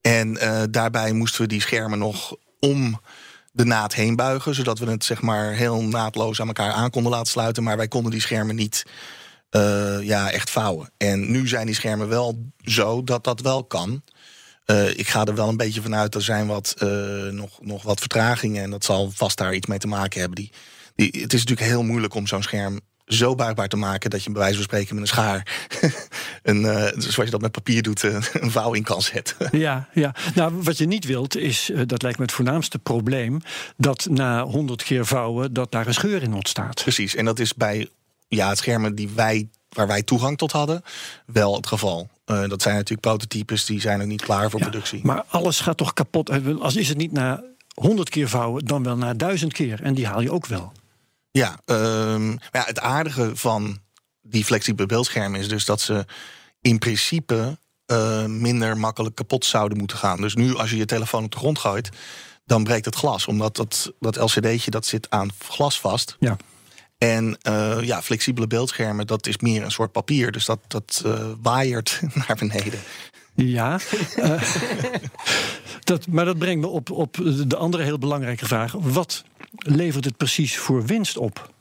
En 0.00 0.36
uh, 0.36 0.62
daarbij 0.70 1.12
moesten 1.12 1.40
we 1.40 1.46
die 1.46 1.60
schermen 1.60 1.98
nog 1.98 2.36
om 2.58 3.00
de 3.52 3.64
naad 3.64 3.94
heen 3.94 4.16
buigen, 4.16 4.54
zodat 4.54 4.78
we 4.78 4.90
het 4.90 5.04
zeg 5.04 5.22
maar 5.22 5.52
heel 5.52 5.82
naadloos 5.82 6.40
aan 6.40 6.46
elkaar 6.46 6.72
aan 6.72 6.90
konden 6.90 7.12
laten 7.12 7.32
sluiten. 7.32 7.62
Maar 7.62 7.76
wij 7.76 7.88
konden 7.88 8.10
die 8.10 8.20
schermen 8.20 8.54
niet 8.54 8.86
uh, 9.50 10.02
ja, 10.02 10.30
echt 10.30 10.50
vouwen. 10.50 10.90
En 10.96 11.30
nu 11.30 11.48
zijn 11.48 11.66
die 11.66 11.74
schermen 11.74 12.08
wel 12.08 12.52
zo 12.64 13.04
dat 13.04 13.24
dat 13.24 13.40
wel 13.40 13.64
kan. 13.64 14.02
Uh, 14.66 14.98
ik 14.98 15.08
ga 15.08 15.24
er 15.24 15.34
wel 15.34 15.48
een 15.48 15.56
beetje 15.56 15.82
vanuit, 15.82 16.14
er 16.14 16.22
zijn 16.22 16.46
wat, 16.46 16.74
nog, 17.30 17.58
nog 17.60 17.82
wat 17.82 18.00
vertragingen. 18.00 18.62
En 18.62 18.70
dat 18.70 18.84
zal 18.84 19.10
vast 19.14 19.38
daar 19.38 19.54
iets 19.54 19.66
mee 19.66 19.78
te 19.78 19.86
maken 19.86 20.20
hebben. 20.20 20.36
Die, 20.38 20.52
die, 20.94 21.22
het 21.22 21.32
is 21.32 21.40
natuurlijk 21.44 21.68
heel 21.68 21.82
moeilijk 21.82 22.14
om 22.14 22.26
zo'n 22.26 22.42
scherm 22.42 22.80
zo 23.12 23.34
buigbaar 23.34 23.68
te 23.68 23.76
maken 23.76 24.10
dat 24.10 24.24
je 24.24 24.30
bij 24.30 24.40
wijze 24.40 24.54
van 24.54 24.64
spreken 24.64 24.94
met 24.94 25.02
een 25.02 25.08
schaar, 25.08 25.68
een, 26.42 26.60
uh, 26.60 26.86
zoals 26.96 27.16
je 27.16 27.30
dat 27.30 27.40
met 27.40 27.52
papier 27.52 27.82
doet, 27.82 28.02
uh, 28.02 28.14
een 28.32 28.50
vouw 28.50 28.72
in 28.72 28.82
kan 28.82 29.02
zetten. 29.02 29.36
Ja, 29.60 29.88
ja, 29.94 30.14
nou 30.34 30.62
wat 30.62 30.78
je 30.78 30.86
niet 30.86 31.04
wilt 31.04 31.36
is, 31.36 31.70
uh, 31.70 31.80
dat 31.86 32.02
lijkt 32.02 32.18
me 32.18 32.24
het 32.24 32.34
voornaamste 32.34 32.78
probleem, 32.78 33.40
dat 33.76 34.06
na 34.10 34.44
honderd 34.44 34.82
keer 34.82 35.06
vouwen 35.06 35.52
dat 35.52 35.70
daar 35.70 35.86
een 35.86 35.94
scheur 35.94 36.22
in 36.22 36.34
ontstaat. 36.34 36.82
Precies, 36.82 37.14
en 37.14 37.24
dat 37.24 37.38
is 37.38 37.54
bij 37.54 37.88
ja, 38.28 38.48
het 38.48 38.58
schermen 38.58 38.94
die 38.94 39.08
wij, 39.14 39.48
waar 39.68 39.86
wij 39.86 40.02
toegang 40.02 40.38
tot 40.38 40.52
hadden, 40.52 40.82
wel 41.26 41.54
het 41.56 41.66
geval. 41.66 42.08
Uh, 42.26 42.48
dat 42.48 42.62
zijn 42.62 42.74
natuurlijk 42.74 43.00
prototypes 43.00 43.64
die 43.64 43.80
zijn 43.80 43.98
nog 43.98 44.06
niet 44.06 44.22
klaar 44.22 44.50
voor 44.50 44.60
productie. 44.60 45.00
Maar 45.02 45.24
alles 45.28 45.60
gaat 45.60 45.76
toch 45.76 45.92
kapot? 45.92 46.60
Als 46.60 46.76
is 46.76 46.88
het 46.88 46.98
niet 46.98 47.12
na 47.12 47.42
honderd 47.74 48.08
keer 48.08 48.28
vouwen, 48.28 48.64
dan 48.64 48.82
wel 48.82 48.96
na 48.96 49.14
duizend 49.14 49.52
keer. 49.52 49.82
En 49.82 49.94
die 49.94 50.06
haal 50.06 50.20
je 50.20 50.32
ook 50.32 50.46
wel. 50.46 50.72
Ja, 51.30 51.60
um, 51.66 52.28
maar 52.28 52.48
ja, 52.52 52.64
het 52.64 52.80
aardige 52.80 53.36
van 53.36 53.78
die 54.22 54.44
flexibele 54.44 54.88
beeldschermen 54.88 55.40
is 55.40 55.48
dus 55.48 55.64
dat 55.64 55.80
ze 55.80 56.04
in 56.60 56.78
principe 56.78 57.58
uh, 57.86 58.24
minder 58.24 58.76
makkelijk 58.76 59.14
kapot 59.14 59.44
zouden 59.44 59.78
moeten 59.78 59.96
gaan. 59.96 60.20
Dus 60.20 60.34
nu 60.34 60.56
als 60.56 60.70
je 60.70 60.76
je 60.76 60.84
telefoon 60.84 61.24
op 61.24 61.30
de 61.30 61.38
grond 61.38 61.58
gooit, 61.58 61.90
dan 62.44 62.64
breekt 62.64 62.84
het 62.84 62.94
glas. 62.94 63.26
Omdat 63.26 63.56
dat, 63.56 63.92
dat 64.00 64.16
LCD'tje 64.16 64.70
dat 64.70 64.86
zit 64.86 65.10
aan 65.10 65.30
glas 65.38 65.80
vast. 65.80 66.16
Ja. 66.18 66.36
En 66.98 67.38
uh, 67.48 67.78
ja, 67.82 68.02
flexibele 68.02 68.46
beeldschermen, 68.46 69.06
dat 69.06 69.26
is 69.26 69.38
meer 69.38 69.62
een 69.62 69.70
soort 69.70 69.92
papier. 69.92 70.32
Dus 70.32 70.44
dat, 70.44 70.58
dat 70.68 71.02
uh, 71.06 71.24
waaiert 71.42 72.00
naar 72.26 72.36
beneden. 72.38 72.80
Ja, 73.34 73.80
dat, 75.84 76.06
maar 76.06 76.24
dat 76.24 76.38
brengt 76.38 76.60
me 76.60 76.66
op, 76.66 76.90
op 76.90 77.16
de 77.46 77.56
andere 77.56 77.82
heel 77.82 77.98
belangrijke 77.98 78.46
vraag. 78.46 78.72
Wat 78.72 79.24
levert 79.56 80.04
het 80.04 80.16
precies 80.16 80.58
voor 80.58 80.86
winst 80.86 81.16
op? 81.16 81.52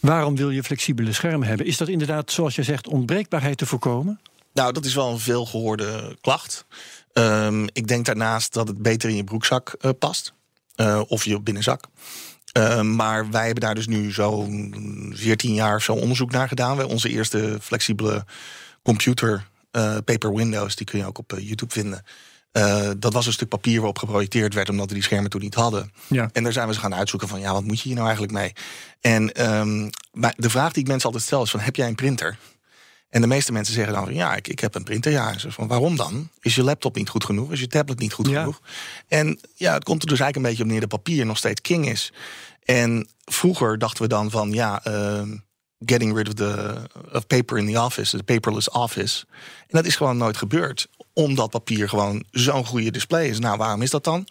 Waarom 0.00 0.36
wil 0.36 0.50
je 0.50 0.62
flexibele 0.62 1.12
schermen 1.12 1.48
hebben? 1.48 1.66
Is 1.66 1.76
dat 1.76 1.88
inderdaad, 1.88 2.30
zoals 2.30 2.54
je 2.54 2.62
zegt, 2.62 2.86
ontbreekbaarheid 2.86 3.58
te 3.58 3.66
voorkomen? 3.66 4.20
Nou, 4.52 4.72
dat 4.72 4.84
is 4.84 4.94
wel 4.94 5.10
een 5.10 5.18
veelgehoorde 5.18 6.16
klacht. 6.20 6.66
Um, 7.12 7.66
ik 7.72 7.86
denk 7.86 8.06
daarnaast 8.06 8.52
dat 8.52 8.68
het 8.68 8.82
beter 8.82 9.10
in 9.10 9.16
je 9.16 9.24
broekzak 9.24 9.76
uh, 9.80 9.90
past. 9.98 10.32
Uh, 10.76 11.00
of 11.06 11.24
je 11.24 11.40
binnenzak. 11.40 11.84
Uh, 12.58 12.80
maar 12.80 13.30
wij 13.30 13.44
hebben 13.44 13.62
daar 13.62 13.74
dus 13.74 13.86
nu 13.86 14.12
zo'n 14.12 15.12
14 15.16 15.54
jaar 15.54 15.82
zo 15.82 15.92
onderzoek 15.92 16.30
naar 16.30 16.48
gedaan. 16.48 16.76
Wij 16.76 16.84
onze 16.84 17.08
eerste 17.08 17.58
flexibele 17.60 18.24
computer, 18.82 19.48
uh, 19.72 19.96
Paper 20.04 20.34
Windows, 20.34 20.76
die 20.76 20.86
kun 20.86 20.98
je 20.98 21.06
ook 21.06 21.18
op 21.18 21.34
YouTube 21.38 21.72
vinden. 21.72 22.04
Uh, 22.52 22.90
dat 22.98 23.12
was 23.12 23.26
een 23.26 23.32
stuk 23.32 23.48
papier 23.48 23.76
waarop 23.76 23.98
geprojecteerd 23.98 24.54
werd, 24.54 24.68
omdat 24.68 24.88
we 24.88 24.94
die 24.94 25.02
schermen 25.02 25.30
toen 25.30 25.40
niet 25.40 25.54
hadden. 25.54 25.92
Ja. 26.06 26.30
En 26.32 26.42
daar 26.42 26.52
zijn 26.52 26.68
we 26.68 26.74
ze 26.74 26.80
gaan 26.80 26.94
uitzoeken 26.94 27.28
van, 27.28 27.40
ja, 27.40 27.52
wat 27.52 27.64
moet 27.64 27.76
je 27.76 27.84
hier 27.84 27.94
nou 27.94 28.06
eigenlijk 28.06 28.36
mee? 28.38 28.52
En 29.00 29.50
um, 29.50 29.90
maar 30.12 30.34
de 30.36 30.50
vraag 30.50 30.72
die 30.72 30.82
ik 30.82 30.88
mensen 30.88 31.06
altijd 31.06 31.24
stel 31.24 31.42
is 31.42 31.50
van, 31.50 31.60
heb 31.60 31.76
jij 31.76 31.88
een 31.88 31.94
printer? 31.94 32.38
En 33.08 33.20
de 33.20 33.26
meeste 33.26 33.52
mensen 33.52 33.74
zeggen 33.74 33.94
dan 33.94 34.04
van, 34.04 34.14
ja, 34.14 34.34
ik, 34.34 34.48
ik 34.48 34.60
heb 34.60 34.74
een 34.74 34.84
printer. 34.84 35.12
Ja, 35.12 35.38
ze 35.38 35.52
van, 35.52 35.68
waarom 35.68 35.96
dan? 35.96 36.28
Is 36.40 36.54
je 36.54 36.62
laptop 36.62 36.96
niet 36.96 37.08
goed 37.08 37.24
genoeg? 37.24 37.52
Is 37.52 37.60
je 37.60 37.66
tablet 37.66 37.98
niet 37.98 38.12
goed 38.12 38.28
ja. 38.28 38.40
genoeg? 38.40 38.60
En 39.08 39.40
ja, 39.54 39.72
het 39.72 39.84
komt 39.84 40.02
er 40.02 40.08
dus 40.08 40.20
eigenlijk 40.20 40.36
een 40.36 40.42
beetje 40.42 40.62
op 40.62 40.68
neer 40.68 40.88
dat 40.88 41.02
papier 41.02 41.26
nog 41.26 41.36
steeds 41.36 41.60
king 41.60 41.88
is. 41.88 42.12
En 42.64 43.08
vroeger 43.24 43.78
dachten 43.78 44.02
we 44.02 44.08
dan 44.08 44.30
van, 44.30 44.52
ja, 44.52 44.86
uh, 44.86 45.22
getting 45.78 46.16
rid 46.16 46.28
of, 46.28 46.34
the, 46.34 46.82
of 47.12 47.26
paper 47.26 47.58
in 47.58 47.72
the 47.72 47.80
office, 47.82 48.16
the 48.16 48.22
paperless 48.22 48.70
office. 48.70 49.26
En 49.60 49.66
dat 49.68 49.86
is 49.86 49.96
gewoon 49.96 50.16
nooit 50.16 50.36
gebeurd 50.36 50.88
omdat 51.18 51.50
papier 51.50 51.88
gewoon 51.88 52.24
zo'n 52.30 52.64
goede 52.64 52.90
display 52.90 53.28
is. 53.28 53.38
Nou, 53.38 53.56
waarom 53.56 53.82
is 53.82 53.90
dat 53.90 54.04
dan? 54.04 54.26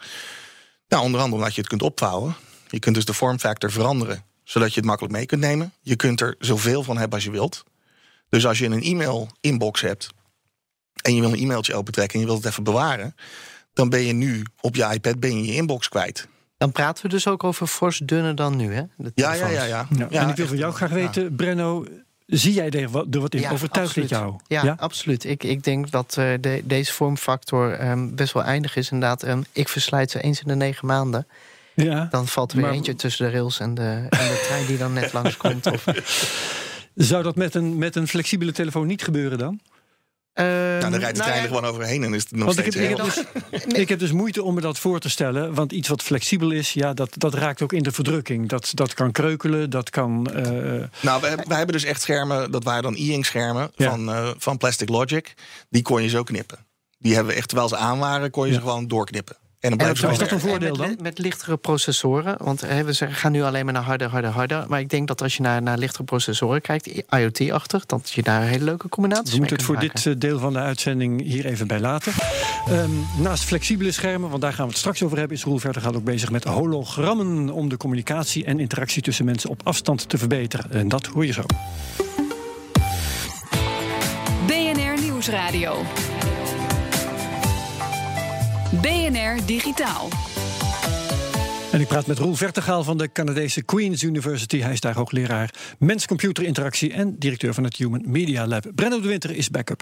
Nou, 0.87 1.03
onder 1.03 1.19
andere 1.21 1.41
omdat 1.41 1.55
je 1.55 1.61
het 1.61 1.69
kunt 1.69 1.81
opvouwen. 1.81 2.35
Je 2.69 2.79
kunt 2.79 2.95
dus 2.95 3.05
de 3.05 3.13
vormfactor 3.13 3.71
veranderen, 3.71 4.23
zodat 4.43 4.69
je 4.73 4.79
het 4.79 4.85
makkelijk 4.85 5.13
mee 5.13 5.25
kunt 5.25 5.41
nemen. 5.41 5.73
Je 5.81 5.95
kunt 5.95 6.21
er 6.21 6.35
zoveel 6.39 6.83
van 6.83 6.97
hebben 6.97 7.15
als 7.15 7.23
je 7.23 7.31
wilt. 7.31 7.63
Dus 8.29 8.45
als 8.45 8.59
je 8.59 8.65
een 8.65 8.83
e-mail-inbox 8.83 9.81
hebt 9.81 10.09
en 11.01 11.15
je 11.15 11.21
wil 11.21 11.31
een 11.31 11.39
e-mailtje 11.39 11.75
opentrekken 11.75 12.13
en 12.13 12.19
je 12.19 12.25
wilt 12.25 12.43
het 12.43 12.51
even 12.51 12.63
bewaren, 12.63 13.15
dan 13.73 13.89
ben 13.89 14.01
je 14.05 14.13
nu 14.13 14.45
op 14.61 14.75
je 14.75 14.89
iPad 14.93 15.19
ben 15.19 15.37
je, 15.37 15.45
je 15.45 15.53
inbox 15.53 15.89
kwijt. 15.89 16.27
Dan 16.57 16.71
praten 16.71 17.03
we 17.03 17.09
dus 17.09 17.27
ook 17.27 17.43
over 17.43 17.67
fors 17.67 17.97
dunner 17.97 18.35
dan 18.35 18.55
nu, 18.55 18.73
hè? 18.73 18.83
Ja, 19.15 19.33
ja, 19.33 19.33
ja, 19.33 19.47
ja, 19.49 19.63
ja. 19.65 19.87
ja. 20.09 20.21
En 20.21 20.29
ik 20.29 20.35
wil 20.35 20.47
van 20.47 20.57
jou 20.57 20.73
graag 20.73 20.89
weten, 20.89 21.23
ja. 21.23 21.29
Brenno, 21.29 21.85
Zie 22.27 22.53
jij 22.53 22.69
er 22.69 22.89
wat, 22.89 23.05
wat 23.09 23.33
in? 23.33 23.41
Ja, 23.41 23.51
Overtuigt 23.51 23.89
absoluut. 23.89 24.09
dit 24.09 24.17
jou? 24.17 24.35
Ja, 24.47 24.75
absoluut. 24.79 25.23
Ik, 25.23 25.43
ik 25.43 25.63
denk 25.63 25.91
dat 25.91 26.15
uh, 26.19 26.33
de, 26.41 26.61
deze 26.63 26.93
vormfactor 26.93 27.89
um, 27.89 28.15
best 28.15 28.33
wel 28.33 28.43
eindig 28.43 28.75
is. 28.75 28.91
Inderdaad, 28.91 29.27
um, 29.27 29.43
ik 29.51 29.67
verslijt 29.67 30.11
ze 30.11 30.21
eens 30.21 30.41
in 30.41 30.47
de 30.47 30.55
negen 30.55 30.87
maanden. 30.87 31.27
Ja, 31.73 32.07
dan 32.11 32.27
valt 32.27 32.51
er 32.51 32.57
weer 32.57 32.69
eentje 32.69 32.95
tussen 32.95 33.25
de 33.25 33.31
rails 33.31 33.59
en 33.59 33.73
de, 33.73 34.05
en 34.09 34.27
de 34.27 34.43
trein 34.47 34.65
die 34.65 34.77
dan 34.77 34.93
net 34.93 35.13
langskomt. 35.17 35.65
Of... 35.65 35.85
Zou 36.95 37.23
dat 37.23 37.35
met 37.35 37.55
een, 37.55 37.77
met 37.77 37.95
een 37.95 38.07
flexibele 38.07 38.51
telefoon 38.51 38.87
niet 38.87 39.03
gebeuren 39.03 39.37
dan? 39.37 39.59
Uh, 40.39 40.45
nou, 40.45 40.79
dan 40.79 40.95
rijdt 40.95 41.15
de 41.15 41.21
trein 41.21 41.43
er 41.43 41.49
nou, 41.49 41.55
gewoon 41.55 41.65
overheen 41.65 42.03
en 42.03 42.13
is 42.13 42.21
het 42.21 42.31
nog 42.31 42.45
Want 42.45 42.59
steeds 42.59 42.75
ik 42.75 42.81
heb, 42.81 42.91
ik, 42.91 42.97
heb 42.97 43.05
dus, 43.05 43.63
ik 43.81 43.89
heb 43.89 43.99
dus 43.99 44.11
moeite 44.11 44.43
om 44.43 44.53
me 44.53 44.61
dat 44.61 44.79
voor 44.79 44.99
te 44.99 45.09
stellen. 45.09 45.53
Want 45.53 45.71
iets 45.71 45.87
wat 45.87 46.03
flexibel 46.03 46.51
is, 46.51 46.73
ja, 46.73 46.93
dat, 46.93 47.09
dat 47.17 47.33
raakt 47.33 47.61
ook 47.61 47.73
in 47.73 47.83
de 47.83 47.91
verdrukking. 47.91 48.49
Dat, 48.49 48.71
dat 48.73 48.93
kan 48.93 49.11
kreukelen, 49.11 49.69
dat 49.69 49.89
kan... 49.89 50.27
Uh... 50.35 50.83
Nou, 51.01 51.21
wij, 51.21 51.35
wij 51.35 51.57
hebben 51.57 51.75
dus 51.75 51.83
echt 51.83 52.01
schermen, 52.01 52.51
dat 52.51 52.63
waren 52.63 52.83
dan 52.83 52.95
e-ink 52.95 53.25
schermen 53.25 53.71
Ja. 53.75 53.89
van, 53.89 54.09
uh, 54.09 54.29
van 54.37 54.57
Plastic 54.57 54.89
Logic. 54.89 55.33
Die 55.69 55.81
kon 55.81 56.03
je 56.03 56.09
zo 56.09 56.23
knippen. 56.23 56.65
Die 56.99 57.13
hebben 57.13 57.31
we 57.33 57.37
echt, 57.37 57.47
terwijl 57.47 57.69
ze 57.69 57.77
aan 57.77 57.99
waren, 57.99 58.31
kon 58.31 58.47
je 58.47 58.53
ze 58.53 58.59
gewoon 58.59 58.87
doorknippen. 58.87 59.35
En 59.59 59.69
dan 59.69 59.77
blijft 59.77 60.03
is 60.03 60.17
dat 60.17 60.31
een 60.31 60.39
voordeel 60.39 60.75
met, 60.75 60.87
dan? 60.87 60.97
met 61.01 61.17
lichtere 61.17 61.57
processoren. 61.57 62.35
Want 62.37 62.61
hè, 62.61 62.83
we 62.83 62.93
gaan 62.93 63.31
nu 63.31 63.43
alleen 63.43 63.65
maar 63.65 63.73
naar 63.73 63.83
harder, 63.83 64.09
harder, 64.09 64.29
harder. 64.29 64.65
Maar 64.67 64.79
ik 64.79 64.89
denk 64.89 65.07
dat 65.07 65.21
als 65.21 65.35
je 65.35 65.41
naar, 65.41 65.61
naar 65.61 65.77
lichtere 65.77 66.03
processoren 66.03 66.61
kijkt, 66.61 67.03
IoT-achtig, 67.09 67.85
dat 67.85 68.11
je 68.11 68.23
daar 68.23 68.41
een 68.41 68.47
hele 68.47 68.63
leuke 68.63 68.89
combinatie 68.89 69.31
We 69.31 69.37
moeten 69.37 69.55
het 69.55 69.65
voor 69.65 69.79
dit 69.79 70.05
uh, 70.05 70.13
deel 70.17 70.39
van 70.39 70.53
de 70.53 70.59
uitzending 70.59 71.21
hier 71.21 71.45
even 71.45 71.67
bij 71.67 71.79
laten. 71.79 72.13
Um, 72.69 73.05
naast 73.19 73.43
flexibele 73.43 73.91
schermen, 73.91 74.29
want 74.29 74.41
daar 74.41 74.53
gaan 74.53 74.65
we 74.65 74.69
het 74.69 74.79
straks 74.79 75.03
over 75.03 75.17
hebben, 75.17 75.37
is 75.37 75.43
Roel 75.43 75.57
Verder 75.57 75.95
ook 75.95 76.03
bezig 76.03 76.31
met 76.31 76.43
hologrammen 76.43 77.49
om 77.49 77.69
de 77.69 77.77
communicatie 77.77 78.45
en 78.45 78.59
interactie 78.59 79.01
tussen 79.01 79.25
mensen 79.25 79.49
op 79.49 79.61
afstand 79.63 80.09
te 80.09 80.17
verbeteren. 80.17 80.71
En 80.71 80.87
dat 80.87 81.05
hoor 81.05 81.25
je 81.25 81.33
zo. 81.33 81.43
BNR 84.47 85.01
Nieuwsradio. 85.01 85.83
BNR 88.71 89.39
Digitaal. 89.45 90.36
En 91.77 91.83
ik 91.83 91.89
praat 91.89 92.07
met 92.07 92.19
Roel 92.19 92.35
Vertegaal 92.35 92.83
van 92.83 92.97
de 92.97 93.11
Canadese 93.11 93.61
Queen's 93.61 94.01
University. 94.01 94.59
Hij 94.59 94.73
is 94.73 94.79
daar 94.79 94.95
hoogleraar 94.95 95.53
mens-computer 95.79 96.43
interactie 96.43 96.93
en 96.93 97.15
directeur 97.19 97.53
van 97.53 97.63
het 97.63 97.75
Human 97.75 98.03
Media 98.05 98.47
Lab. 98.47 98.65
Brenno 98.75 99.01
de 99.01 99.07
Winter 99.07 99.31
is 99.31 99.49
backup. 99.49 99.81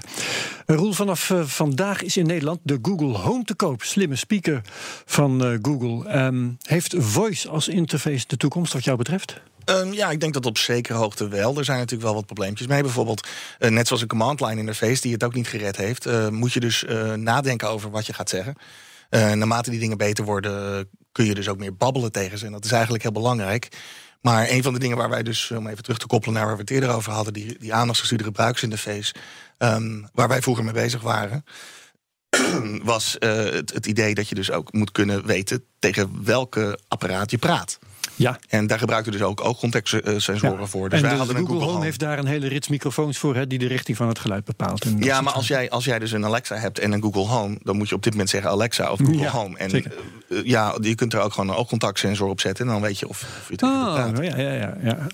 Roel, 0.66 0.94
vanaf 0.94 1.30
uh, 1.30 1.44
vandaag 1.44 2.02
is 2.02 2.18
in 2.18 2.26
Nederland 2.26 2.60
de 2.64 2.80
Google 2.82 3.18
Home 3.18 3.44
te 3.44 3.56
koop. 3.56 3.84
Slimme 3.84 4.16
speaker 4.16 4.62
van 5.06 5.46
uh, 5.46 5.58
Google. 5.62 6.26
Um, 6.26 6.58
heeft 6.62 6.96
voice 6.98 7.50
als 7.50 7.68
interface 7.68 8.24
de 8.28 8.38
toekomst 8.38 8.74
wat 8.74 8.84
jou 8.84 8.98
betreft? 8.98 9.42
Um, 9.66 9.94
ja, 9.94 10.10
ik 10.12 10.20
denk 10.20 10.34
dat 10.34 10.46
op 10.46 10.58
zekere 10.58 10.98
hoogte 10.98 11.28
wel. 11.28 11.58
Er 11.58 11.66
zijn 11.66 11.78
natuurlijk 11.78 12.04
wel 12.04 12.16
wat 12.16 12.26
probleempjes 12.26 12.68
mee. 12.68 12.82
Bijvoorbeeld, 12.82 13.28
uh, 13.60 13.70
net 13.70 13.88
zoals 13.88 14.02
een 14.02 14.08
command 14.08 14.42
line 14.42 14.60
interface 14.60 15.02
die 15.02 15.14
het 15.14 15.24
ook 15.24 15.34
niet 15.34 15.48
gered 15.48 15.78
heeft, 15.78 16.32
moet 16.32 16.54
je 16.54 16.60
dus 16.60 16.86
nadenken 17.16 17.70
over 17.70 17.90
wat 17.90 18.06
je 18.06 18.14
gaat 18.14 18.30
zeggen. 18.30 18.56
Uh, 19.16 19.32
naarmate 19.32 19.70
die 19.70 19.80
dingen 19.80 19.98
beter 19.98 20.26
worden, 20.26 20.90
kun 21.12 21.26
je 21.26 21.36
dus 21.36 21.50
ook 21.50 21.58
meer 21.58 21.76
babbelen 21.76 22.12
tegen 22.12 22.38
ze. 22.38 22.46
En 22.46 22.52
dat 22.52 22.66
is 22.66 22.72
eigenlijk 22.72 23.04
heel 23.04 23.12
belangrijk. 23.12 23.68
Maar 24.22 24.50
een 24.50 24.64
van 24.64 24.74
de 24.74 24.80
dingen 24.80 24.98
waar 24.98 25.10
wij 25.10 25.24
dus, 25.24 25.52
om 25.52 25.68
even 25.68 25.84
terug 25.84 25.98
te 25.98 26.08
koppelen 26.08 26.36
naar 26.36 26.46
waar 26.46 26.56
we 26.56 26.62
het 26.62 26.72
eerder 26.72 26.90
over 26.90 27.12
hadden, 27.12 27.34
die, 27.34 27.60
die 27.60 27.74
aandachtsgestuurde 27.74 28.24
gebruiksinterface, 28.24 29.14
um, 29.58 30.08
waar 30.14 30.28
wij 30.28 30.42
vroeger 30.42 30.64
mee 30.64 30.74
bezig 30.74 31.02
waren, 31.02 31.46
was 32.84 33.16
uh, 33.20 33.30
het, 33.30 33.74
het 33.74 33.86
idee 33.86 34.14
dat 34.14 34.30
je 34.30 34.36
dus 34.36 34.52
ook 34.52 34.74
moet 34.74 34.92
kunnen 34.92 35.26
weten 35.26 35.66
tegen 35.80 36.24
welke 36.24 36.80
apparaat 36.88 37.32
je 37.32 37.38
praat. 37.38 37.80
Ja. 38.16 38.40
En 38.48 38.68
daar 38.68 38.80
gebruikten 38.80 39.12
we 39.12 39.18
dus 39.18 39.28
ook 39.28 39.42
ja. 40.60 40.66
voor. 40.66 40.90
Dus 40.90 41.00
en 41.00 41.06
wij 41.06 41.14
de, 41.14 41.18
hadden 41.18 41.36
Google, 41.36 41.54
een 41.54 41.60
Google 41.60 41.74
Home 41.74 41.84
heeft 41.84 42.00
daar 42.00 42.20
een 42.20 42.26
hele 42.26 42.48
rits 42.48 42.68
microfoons 42.68 43.18
voor... 43.18 43.36
Hè, 43.36 43.48
die 43.48 43.60
de 43.60 43.68
richting 43.68 43.98
van 43.98 44.08
het 44.08 44.20
geluid 44.20 44.46
bepaalt. 44.46 44.84
En 44.84 44.98
ja, 45.00 45.22
maar 45.22 45.34
als 45.34 45.48
jij, 45.48 45.70
als 45.70 45.86
jij 45.86 46.00
dus 46.00 46.12
een 46.12 46.26
Alexa 46.26 46.56
hebt 46.56 46.80
en 46.80 46.92
een 46.92 47.02
Google 47.02 47.26
Home... 47.26 47.58
dan 47.64 47.78
moet 47.78 47.90
je 47.90 47.96
op 47.96 48.04
dit 48.04 48.12
moment 48.12 48.30
zeggen 48.30 48.50
Alexa 48.50 48.92
of 48.92 49.00
Google 49.00 49.18
ja, 49.18 49.30
Home. 49.30 49.58
En. 49.58 49.76
Uh, 49.76 50.44
ja, 50.44 50.78
je 50.82 50.96
kunt 50.96 51.14
er 51.14 51.20
ook 51.20 51.34
gewoon 51.34 51.50
een 51.50 51.56
oogcontactsensor 51.56 52.30
op 52.30 52.40
zetten... 52.40 52.66
en 52.66 52.72
dan 52.72 52.82
weet 52.82 53.00
je 53.00 53.08
of, 53.08 53.22
of 53.22 53.48
je 53.50 53.66
oh, 53.66 53.94
praat. 53.94 54.18
Ja, 54.18 54.38
ja, 54.38 54.52
ja, 54.52 54.78
ja. 54.84 55.08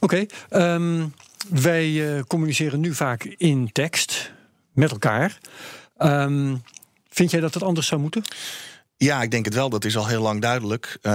Oké. 0.00 0.26
Okay. 0.48 0.74
Um, 0.74 1.14
wij 1.48 1.88
uh, 1.88 2.20
communiceren 2.26 2.80
nu 2.80 2.94
vaak 2.94 3.24
in 3.24 3.72
tekst 3.72 4.32
met 4.72 4.90
elkaar. 4.90 5.38
Um, 5.98 6.62
vind 7.08 7.30
jij 7.30 7.40
dat 7.40 7.54
het 7.54 7.62
anders 7.62 7.86
zou 7.86 8.00
moeten? 8.00 8.22
Ja, 9.04 9.22
ik 9.22 9.30
denk 9.30 9.44
het 9.44 9.54
wel. 9.54 9.68
Dat 9.68 9.84
is 9.84 9.96
al 9.96 10.06
heel 10.06 10.22
lang 10.22 10.40
duidelijk. 10.40 10.98
Uh, 11.02 11.12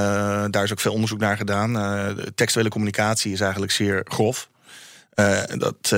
daar 0.49 0.63
is 0.63 0.71
ook 0.71 0.79
veel 0.79 0.93
onderzoek 0.93 1.19
naar 1.19 1.37
gedaan. 1.37 1.75
Uh, 1.75 2.07
textuele 2.35 2.69
communicatie 2.69 3.31
is 3.31 3.41
eigenlijk 3.41 3.71
zeer 3.71 4.01
grof. 4.03 4.49
Uh, 5.15 5.39
dat 5.57 5.93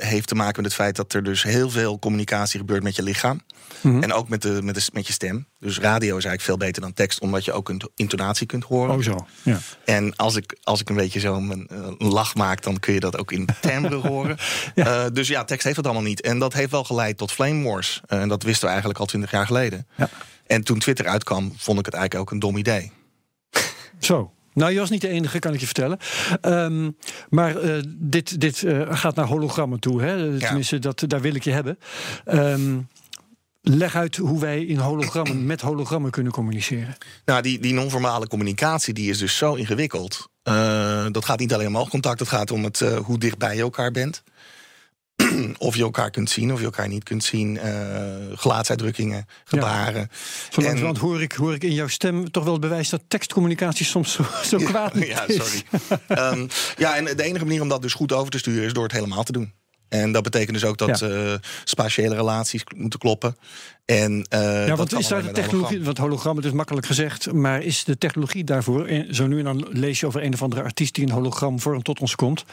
heeft 0.00 0.28
te 0.28 0.34
maken 0.34 0.62
met 0.62 0.64
het 0.64 0.80
feit 0.80 0.96
dat 0.96 1.12
er 1.12 1.22
dus 1.22 1.42
heel 1.42 1.70
veel 1.70 1.98
communicatie 1.98 2.58
gebeurt 2.58 2.82
met 2.82 2.96
je 2.96 3.02
lichaam. 3.02 3.40
Mm 3.80 3.92
-hmm. 3.92 4.02
En 4.02 4.12
ook 4.12 4.28
met, 4.28 4.42
de, 4.42 4.58
met, 4.62 4.74
de, 4.74 4.90
met 4.92 5.06
je 5.06 5.12
stem. 5.12 5.46
Dus 5.60 5.78
radio 5.78 6.06
is 6.06 6.24
eigenlijk 6.24 6.42
veel 6.42 6.56
beter 6.56 6.82
dan 6.82 6.92
tekst, 6.92 7.20
omdat 7.20 7.44
je 7.44 7.52
ook 7.52 7.68
een 7.68 7.90
intonatie 7.94 8.46
kunt 8.46 8.64
horen. 8.64 8.94
Oh, 8.94 9.02
zo. 9.02 9.26
Ja. 9.42 9.58
En 9.84 10.16
als 10.16 10.36
ik, 10.36 10.56
als 10.62 10.80
ik 10.80 10.88
een 10.88 10.96
beetje 10.96 11.20
zo 11.20 11.34
een, 11.34 11.68
een 11.68 12.08
lach 12.08 12.34
maak, 12.34 12.62
dan 12.62 12.78
kun 12.78 12.94
je 12.94 13.00
dat 13.00 13.18
ook 13.18 13.32
in 13.32 13.48
timbre 13.60 13.94
horen. 13.94 14.36
ja. 14.74 15.10
dus 15.10 15.28
ja, 15.28 15.44
tekst 15.44 15.64
heeft 15.64 15.76
dat 15.76 15.84
allemaal 15.84 16.02
niet. 16.02 16.20
En 16.20 16.38
dat 16.38 16.52
heeft 16.52 16.70
wel 16.70 16.84
geleid 16.84 17.16
tot 17.16 17.32
flame 17.32 17.64
wars. 17.64 18.00
en 18.06 18.28
dat 18.28 18.42
wisten 18.42 18.62
we 18.62 18.68
eigenlijk 18.68 18.98
al 18.98 19.06
twintig 19.06 19.30
jaar 19.30 19.46
geleden. 19.46 19.86
Ja. 19.96 20.08
En 20.46 20.62
toen 20.64 20.78
Twitter 20.78 21.06
uitkwam, 21.06 21.52
vond 21.56 21.78
ik 21.78 21.84
het 21.84 21.94
eigenlijk 21.94 22.24
ook 22.24 22.32
een 22.34 22.38
dom 22.38 22.56
idee. 22.56 22.92
Zo. 23.98 24.30
Nou, 24.52 24.72
je 24.72 24.78
was 24.78 24.90
niet 24.90 25.00
de 25.00 25.08
enige, 25.08 25.38
kan 25.38 25.54
ik 25.54 25.60
je 25.60 25.66
vertellen. 25.66 25.98
Ehm, 26.40 26.90
maar 27.28 27.64
uh, 27.64 27.82
dit, 27.86 28.40
dit 28.40 28.62
uh, 28.62 28.86
gaat 28.90 29.14
naar 29.14 29.26
hologrammen 29.26 29.80
toe. 29.80 30.02
Hè? 30.02 30.38
Tenminste, 30.38 30.78
dat, 30.78 31.04
daar 31.06 31.20
wil 31.20 31.34
ik 31.34 31.44
je 31.44 31.50
hebben. 31.50 31.78
Um, 32.26 32.88
leg 33.62 33.94
uit 33.94 34.16
hoe 34.16 34.40
wij 34.40 34.64
in 34.64 34.78
hologrammen 34.78 35.46
met 35.46 35.60
hologrammen 35.60 36.10
kunnen 36.10 36.32
communiceren. 36.32 36.96
Nou, 37.24 37.42
die, 37.42 37.58
die 37.58 37.74
non-formale 37.74 38.26
communicatie 38.26 38.94
die 38.94 39.10
is 39.10 39.18
dus 39.18 39.36
zo 39.36 39.54
ingewikkeld. 39.54 40.28
Uh, 40.44 41.06
dat 41.10 41.24
gaat 41.24 41.38
niet 41.38 41.54
alleen 41.54 41.66
om 41.66 41.78
oogcontact, 41.78 42.18
het 42.18 42.28
gaat 42.28 42.50
om 42.50 42.64
het, 42.64 42.80
hoe 42.80 43.18
dichtbij 43.18 43.56
je 43.56 43.62
elkaar 43.62 43.90
bent. 43.90 44.22
of 45.58 45.76
je 45.76 45.82
elkaar 45.82 46.10
kunt 46.10 46.30
zien 46.30 46.52
of 46.52 46.58
je 46.58 46.64
elkaar 46.64 46.88
niet 46.88 47.04
kunt 47.04 47.24
zien. 47.24 47.54
Uh, 47.54 47.62
gelaatsuitdrukkingen, 48.34 49.26
gebaren. 49.44 50.10
Ja. 50.50 50.68
en... 50.68 50.82
Want 50.82 50.98
hoor 50.98 51.22
ik, 51.22 51.32
hoor 51.32 51.54
ik 51.54 51.64
in 51.64 51.74
jouw 51.74 51.88
stem 51.88 52.30
toch 52.30 52.44
wel 52.44 52.52
het 52.52 52.62
bewijs 52.62 52.88
dat 52.88 53.02
tekstcommunicatie 53.08 53.86
soms 53.86 54.12
zo, 54.12 54.24
zo 54.44 54.58
kwaad 54.58 54.92
ja, 54.98 55.04
ja, 55.04 55.24
sorry. 55.28 55.62
um, 56.08 56.48
ja, 56.76 56.96
en 56.96 57.04
de 57.04 57.22
enige 57.22 57.44
manier 57.44 57.62
om 57.62 57.68
dat 57.68 57.82
dus 57.82 57.94
goed 57.94 58.12
over 58.12 58.30
te 58.30 58.38
sturen 58.38 58.64
is 58.64 58.72
door 58.72 58.82
het 58.82 58.92
helemaal 58.92 59.22
te 59.22 59.32
doen. 59.32 59.52
En 59.88 60.12
dat 60.12 60.22
betekent 60.22 60.52
dus 60.52 60.64
ook 60.64 60.78
dat 60.78 60.98
ja. 60.98 61.08
uh, 61.08 61.34
spatiële 61.64 62.14
relaties 62.14 62.62
moeten 62.76 62.98
kloppen. 62.98 63.36
En, 63.84 64.26
uh, 64.34 64.66
ja, 64.66 64.76
wat 64.76 64.98
is 64.98 65.08
daar 65.08 65.22
de 65.22 65.30
technologie? 65.30 65.82
Want 65.82 65.98
hologram, 65.98 66.36
het 66.36 66.44
is 66.44 66.52
makkelijk 66.52 66.86
gezegd, 66.86 67.32
maar 67.32 67.62
is 67.62 67.84
de 67.84 67.98
technologie 67.98 68.44
daarvoor? 68.44 69.04
Zo 69.10 69.26
nu 69.26 69.38
en 69.38 69.44
dan 69.44 69.66
lees 69.70 70.00
je 70.00 70.06
over 70.06 70.22
een 70.22 70.32
of 70.32 70.42
andere 70.42 70.62
artiest 70.62 70.94
die 70.94 71.04
in 71.04 71.10
hologramvorm 71.10 71.82
tot 71.82 72.00
ons 72.00 72.14
komt. 72.14 72.44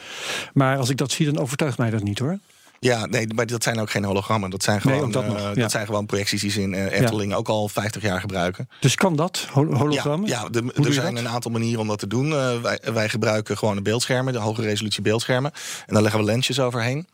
Maar 0.53 0.77
als 0.77 0.89
ik 0.89 0.98
dat 0.98 1.12
zie, 1.12 1.25
dan 1.25 1.38
overtuigt 1.38 1.77
mij 1.77 1.89
dat 1.89 2.03
niet 2.03 2.20
hoor. 2.20 2.39
Ja, 2.83 3.05
nee, 3.05 3.27
maar 3.35 3.45
dat 3.45 3.63
zijn 3.63 3.79
ook 3.79 3.89
geen 3.89 4.03
hologrammen. 4.03 4.49
Dat 4.49 4.63
zijn 4.63 4.81
gewoon, 4.81 5.01
nee, 5.01 5.11
dat, 5.11 5.25
nog, 5.25 5.37
uh, 5.37 5.43
ja. 5.43 5.53
dat 5.53 5.71
zijn 5.71 5.85
gewoon 5.85 6.05
projecties 6.05 6.41
die 6.41 6.51
ze 6.51 6.61
in 6.61 6.73
uh, 6.73 6.91
Efteling 6.91 7.31
ja. 7.31 7.37
ook 7.37 7.47
al 7.47 7.67
50 7.67 8.01
jaar 8.01 8.19
gebruiken. 8.19 8.69
Dus 8.79 8.95
kan 8.95 9.15
dat, 9.15 9.47
hologrammen? 9.51 10.29
Ja, 10.29 10.41
ja 10.41 10.49
de, 10.49 10.73
er 10.83 10.93
zijn 10.93 11.15
dat? 11.15 11.23
een 11.23 11.29
aantal 11.29 11.51
manieren 11.51 11.81
om 11.81 11.87
dat 11.87 11.99
te 11.99 12.07
doen. 12.07 12.29
Uh, 12.29 12.61
wij, 12.61 12.79
wij 12.93 13.09
gebruiken 13.09 13.57
gewoon 13.57 13.75
de 13.75 13.81
beeldschermen, 13.81 14.33
de 14.33 14.39
hoge 14.39 14.61
resolutie 14.61 15.01
beeldschermen. 15.01 15.51
En 15.85 15.93
daar 15.93 16.01
leggen 16.01 16.19
we 16.19 16.25
lensjes 16.25 16.59
overheen. 16.59 17.07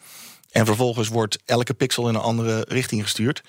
En 0.52 0.66
vervolgens 0.66 1.08
wordt 1.08 1.40
elke 1.46 1.74
pixel 1.74 2.08
in 2.08 2.16
een 2.16 2.22
andere 2.22 2.66
richting 2.68 3.02
gestuurd. 3.02 3.42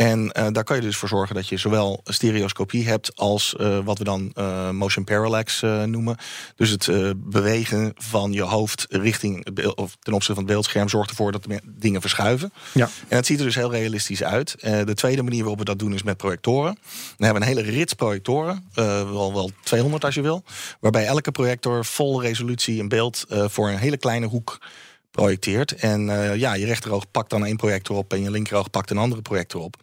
En 0.00 0.32
uh, 0.38 0.46
daar 0.52 0.64
kan 0.64 0.76
je 0.76 0.82
dus 0.82 0.96
voor 0.96 1.08
zorgen 1.08 1.34
dat 1.34 1.48
je 1.48 1.56
zowel 1.56 2.00
stereoscopie 2.04 2.88
hebt 2.88 3.16
als 3.16 3.54
uh, 3.60 3.78
wat 3.84 3.98
we 3.98 4.04
dan 4.04 4.32
uh, 4.34 4.70
motion 4.70 5.04
parallax 5.04 5.60
noemen. 5.84 6.16
Dus 6.56 6.70
het 6.70 6.88
bewegen 7.16 7.92
van 7.96 8.32
je 8.32 8.42
hoofd 8.42 8.86
richting 8.88 9.58
of 9.74 9.96
ten 10.00 10.12
opzichte 10.12 10.34
van 10.34 10.44
het 10.44 10.52
beeldscherm 10.52 10.88
zorgt 10.88 11.10
ervoor 11.10 11.32
dat 11.32 11.46
dingen 11.64 12.00
verschuiven. 12.00 12.52
Ja. 12.74 12.88
En 13.08 13.16
het 13.16 13.26
ziet 13.26 13.38
er 13.38 13.44
dus 13.44 13.54
heel 13.54 13.70
realistisch 13.70 14.22
uit. 14.22 14.54
de 14.60 14.94
tweede 14.94 15.22
manier 15.22 15.40
waarop 15.40 15.58
we 15.58 15.64
dat 15.64 15.78
doen 15.78 15.94
is 15.94 16.02
met 16.02 16.16
projectoren. 16.16 16.78
We 17.16 17.24
hebben 17.24 17.42
een 17.42 17.48
hele 17.48 17.62
rits 17.62 17.94
projectoren, 17.94 18.70
wel, 18.74 19.34
wel 19.34 19.50
200 19.62 20.04
als 20.04 20.14
je 20.14 20.20
wil, 20.20 20.44
waarbij 20.80 21.06
elke 21.06 21.30
projector 21.30 21.84
vol 21.84 22.22
resolutie 22.22 22.80
een 22.80 22.88
beeld 22.88 23.24
voor 23.28 23.68
een 23.68 23.78
hele 23.78 23.96
kleine 23.96 24.26
hoek 24.26 24.58
projecteert. 25.10 25.74
En 25.74 26.08
uh, 26.08 26.36
ja, 26.36 26.54
je 26.54 26.66
rechteroog 26.66 27.10
pakt 27.10 27.30
dan 27.30 27.44
één 27.44 27.56
projector 27.56 27.96
op 27.96 28.12
en 28.12 28.22
je 28.22 28.30
linkeroog 28.30 28.70
pakt 28.70 28.90
een 28.90 28.98
andere 28.98 29.22
projector 29.22 29.62
op. 29.62 29.76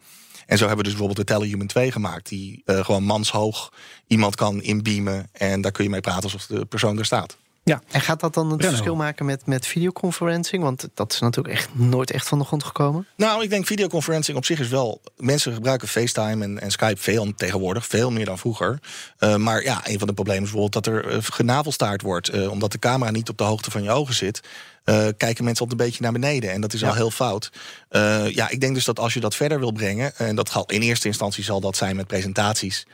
En 0.46 0.58
zo 0.58 0.66
hebben 0.66 0.84
we 0.84 0.90
dus 0.90 0.98
bijvoorbeeld 0.98 1.28
de 1.28 1.34
Telehuman 1.34 1.66
2 1.66 1.92
gemaakt, 1.92 2.28
die 2.28 2.62
uh, 2.66 2.84
gewoon 2.84 3.04
manshoog 3.04 3.72
iemand 4.06 4.34
kan 4.34 4.62
inbeamen. 4.62 5.28
En 5.32 5.60
daar 5.60 5.72
kun 5.72 5.84
je 5.84 5.90
mee 5.90 6.00
praten 6.00 6.22
alsof 6.22 6.46
de 6.46 6.64
persoon 6.64 6.98
er 6.98 7.04
staat. 7.04 7.36
Ja. 7.68 7.82
En 7.90 8.00
gaat 8.00 8.20
dat 8.20 8.34
dan 8.34 8.50
het 8.50 8.64
verschil 8.64 8.96
maken 8.96 9.26
met, 9.26 9.46
met 9.46 9.66
videoconferencing? 9.66 10.62
Want 10.62 10.88
dat 10.94 11.12
is 11.12 11.20
natuurlijk 11.20 11.54
echt 11.54 11.68
nooit 11.72 12.10
echt 12.10 12.28
van 12.28 12.38
de 12.38 12.44
grond 12.44 12.64
gekomen. 12.64 13.06
Nou, 13.16 13.42
ik 13.42 13.50
denk 13.50 13.66
videoconferencing 13.66 14.36
op 14.36 14.44
zich 14.44 14.60
is 14.60 14.68
wel... 14.68 15.00
Mensen 15.16 15.54
gebruiken 15.54 15.88
FaceTime 15.88 16.44
en, 16.44 16.60
en 16.60 16.70
Skype 16.70 17.00
veel 17.00 17.34
tegenwoordig. 17.34 17.86
Veel 17.86 18.10
meer 18.10 18.24
dan 18.24 18.38
vroeger. 18.38 18.78
Uh, 19.20 19.36
maar 19.36 19.62
ja, 19.62 19.80
een 19.84 19.98
van 19.98 20.06
de 20.06 20.14
problemen 20.14 20.42
is 20.42 20.50
bijvoorbeeld 20.50 20.84
dat 20.84 20.94
er 20.94 21.12
uh, 21.12 21.18
genavelstaart 21.20 22.02
wordt. 22.02 22.34
Uh, 22.34 22.50
omdat 22.50 22.72
de 22.72 22.78
camera 22.78 23.10
niet 23.10 23.28
op 23.28 23.38
de 23.38 23.44
hoogte 23.44 23.70
van 23.70 23.82
je 23.82 23.90
ogen 23.90 24.14
zit. 24.14 24.40
Uh, 24.84 25.06
kijken 25.16 25.44
mensen 25.44 25.64
altijd 25.64 25.80
een 25.80 25.86
beetje 25.86 26.02
naar 26.02 26.12
beneden. 26.12 26.52
En 26.52 26.60
dat 26.60 26.72
is 26.72 26.80
ja. 26.80 26.88
al 26.88 26.94
heel 26.94 27.10
fout. 27.10 27.50
Uh, 27.90 28.30
ja, 28.30 28.48
ik 28.48 28.60
denk 28.60 28.74
dus 28.74 28.84
dat 28.84 28.98
als 28.98 29.14
je 29.14 29.20
dat 29.20 29.34
verder 29.34 29.58
wil 29.58 29.72
brengen... 29.72 30.16
en 30.16 30.36
dat 30.36 30.50
zal, 30.50 30.66
in 30.66 30.82
eerste 30.82 31.06
instantie 31.06 31.44
zal 31.44 31.60
dat 31.60 31.76
zijn 31.76 31.96
met 31.96 32.06
presentaties... 32.06 32.86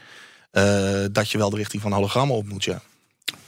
Uh, 0.53 1.05
dat 1.13 1.31
je 1.31 1.39
wel 1.39 1.51
de 1.51 1.57
richting 1.57 1.83
van 1.83 1.93
hologrammen 1.93 2.37
op 2.37 2.49
moet, 2.49 2.65
ja. 2.65 2.83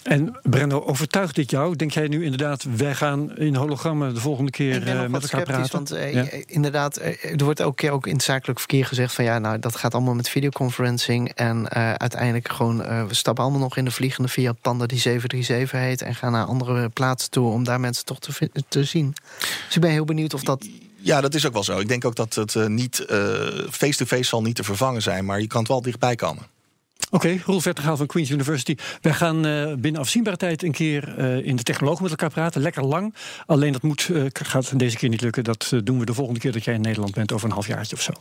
En 0.07 0.37
Brenno, 0.43 0.85
overtuigt 0.85 1.35
dit 1.35 1.51
jou? 1.51 1.77
Denk 1.77 1.91
jij 1.91 2.09
nu 2.09 2.25
inderdaad, 2.25 2.67
wij 2.77 2.95
gaan 2.95 3.37
in 3.37 3.55
hologrammen 3.55 4.15
de 4.15 4.21
volgende 4.21 4.51
keer 4.51 4.87
uh, 4.87 5.07
met 5.07 5.23
elkaar 5.23 5.43
praten? 5.43 5.73
Want 5.73 5.93
uh, 5.93 6.12
ja. 6.12 6.27
inderdaad, 6.47 6.97
er 6.97 7.45
wordt 7.45 7.61
elke 7.61 7.75
keer 7.75 7.91
ook 7.91 8.07
in 8.07 8.12
het 8.12 8.23
zakelijk 8.23 8.59
verkeer 8.59 8.87
gezegd 8.87 9.15
van 9.15 9.25
ja, 9.25 9.39
nou 9.39 9.59
dat 9.59 9.77
gaat 9.77 9.95
allemaal 9.95 10.15
met 10.15 10.29
videoconferencing. 10.29 11.33
En 11.35 11.57
uh, 11.57 11.93
uiteindelijk 11.93 12.49
gewoon, 12.49 12.77
we 13.09 13.15
stappen 13.15 13.45
allemaal 13.45 13.62
nog 13.62 13.77
in 13.77 13.85
de 13.85 13.91
vliegende 13.91 14.29
via 14.29 14.53
Panda 14.53 14.87
die 14.87 14.99
737 14.99 15.81
heet. 15.81 16.03
En 16.03 16.15
gaan 16.15 16.33
naar 16.33 16.45
andere 16.45 16.89
plaatsen 16.89 17.31
toe 17.31 17.51
om 17.51 17.65
daar 17.65 17.81
mensen 17.81 18.05
toch 18.05 18.19
te, 18.19 18.51
te 18.69 18.85
zien. 18.85 19.15
Dus 19.67 19.75
ik 19.75 19.81
ben 19.81 19.91
heel 19.91 20.05
benieuwd 20.05 20.35
of 20.35 20.43
dat. 20.43 20.67
Ja, 20.97 21.21
dat 21.21 21.35
is 21.35 21.47
ook 21.47 21.53
wel 21.53 21.65
zo. 21.65 21.79
Ik 21.79 21.89
denk 21.89 22.05
ook 22.05 22.17
dat 22.17 22.35
het 22.35 22.55
uh, 22.55 22.67
niet 22.67 23.05
face-to-face 23.71 24.05
-face 24.05 24.29
zal 24.29 24.43
niet 24.43 24.57
te 24.57 24.65
vervangen 24.65 25.03
zijn, 25.03 25.25
maar 25.25 25.41
je 25.41 25.47
kan 25.47 25.61
het 25.61 25.69
wel 25.69 25.83
dichtbij 25.83 26.15
komen. 26.15 26.56
Oké, 27.11 27.27
okay, 27.27 27.42
Roel 27.45 27.61
Vertegaal 27.61 27.97
van 27.97 28.07
Queen's 28.07 28.31
University. 28.31 28.77
Wij 29.01 29.12
gaan 29.12 29.47
uh, 29.47 29.73
binnen 29.79 30.01
afzienbare 30.01 30.37
tijd 30.37 30.62
een 30.62 30.73
keer 30.73 31.14
uh, 31.19 31.47
in 31.47 31.57
de 31.57 31.62
technologen 31.62 32.03
met 32.03 32.11
elkaar 32.11 32.31
praten. 32.31 32.62
Lekker 32.62 32.85
lang. 32.85 33.14
Alleen 33.47 33.73
dat 33.73 33.83
moet, 33.83 34.09
uh, 34.09 34.25
gaat 34.33 34.79
deze 34.79 34.97
keer 34.97 35.09
niet 35.09 35.21
lukken. 35.21 35.45
Dat 35.45 35.73
doen 35.85 35.99
we 35.99 36.05
de 36.05 36.14
volgende 36.14 36.40
keer 36.40 36.53
dat 36.53 36.64
jij 36.64 36.75
in 36.75 36.81
Nederland 36.81 37.14
bent, 37.14 37.33
over 37.33 37.47
een 37.47 37.53
halfjaartje 37.53 37.97
of 37.97 38.03
zo. 38.03 38.12